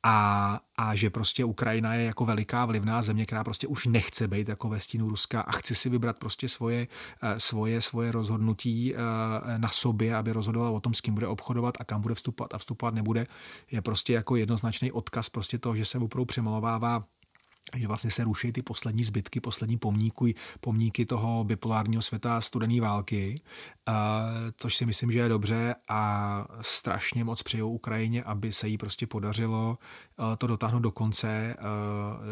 a, 0.03 0.59
a 0.77 0.95
že 0.95 1.09
prostě 1.09 1.45
Ukrajina 1.45 1.93
je 1.93 2.03
jako 2.03 2.25
veliká 2.25 2.65
vlivná 2.65 3.01
země, 3.01 3.25
která 3.25 3.43
prostě 3.43 3.67
už 3.67 3.85
nechce 3.85 4.27
být 4.27 4.49
jako 4.49 4.69
ve 4.69 4.79
stínu 4.79 5.09
Ruska 5.09 5.41
a 5.41 5.51
chce 5.51 5.75
si 5.75 5.89
vybrat 5.89 6.19
prostě 6.19 6.49
svoje, 6.49 6.87
eh, 7.21 7.39
svoje, 7.39 7.81
svoje 7.81 8.11
rozhodnutí 8.11 8.95
eh, 8.95 8.97
na 9.57 9.69
sobě, 9.69 10.15
aby 10.15 10.33
rozhodovala 10.33 10.71
o 10.71 10.79
tom, 10.79 10.93
s 10.93 11.01
kým 11.01 11.13
bude 11.13 11.27
obchodovat 11.27 11.75
a 11.79 11.83
kam 11.83 12.01
bude 12.01 12.15
vstupovat. 12.15 12.53
A 12.53 12.57
vstupovat 12.57 12.93
nebude, 12.93 13.27
je 13.71 13.81
prostě 13.81 14.13
jako 14.13 14.35
jednoznačný 14.35 14.91
odkaz 14.91 15.29
prostě 15.29 15.57
toho, 15.57 15.75
že 15.75 15.85
se 15.85 15.97
opravdu 15.97 16.25
přemalovává 16.25 17.03
že 17.75 17.87
vlastně 17.87 18.11
se 18.11 18.23
ruší 18.23 18.51
ty 18.51 18.61
poslední 18.61 19.03
zbytky, 19.03 19.39
poslední 19.39 19.77
pomníky, 19.77 20.35
pomníky 20.59 21.05
toho 21.05 21.43
bipolárního 21.43 22.01
světa 22.01 22.41
studené 22.41 22.81
války, 22.81 23.41
což 24.57 24.77
si 24.77 24.85
myslím, 24.85 25.11
že 25.11 25.19
je 25.19 25.29
dobře 25.29 25.75
a 25.87 26.45
strašně 26.61 27.23
moc 27.23 27.43
přeju 27.43 27.67
Ukrajině, 27.67 28.23
aby 28.23 28.53
se 28.53 28.67
jí 28.67 28.77
prostě 28.77 29.07
podařilo 29.07 29.77
to 30.37 30.47
dotáhnout 30.47 30.79
do 30.79 30.91
konce, 30.91 31.55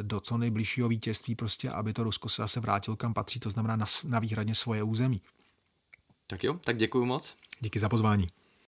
do 0.02 0.20
co 0.20 0.38
nejbližšího 0.38 0.90
vítězství, 0.90 1.36
prostě, 1.36 1.70
aby 1.70 1.94
to 1.94 2.04
Rusko 2.04 2.30
se 2.30 2.42
zase 2.42 2.60
vrátilo 2.60 2.98
kam 2.98 3.14
patří, 3.14 3.40
to 3.40 3.50
znamená 3.50 3.76
na, 3.76 3.86
na 4.08 4.20
výhradně 4.20 4.56
svoje 4.56 4.84
území. 4.84 5.22
Tak 6.28 6.44
jo, 6.44 6.54
tak 6.54 6.78
děkuji 6.78 7.06
moc. 7.06 7.36
Díky 7.60 7.80
za 7.80 7.90
pozvání. 7.90 8.28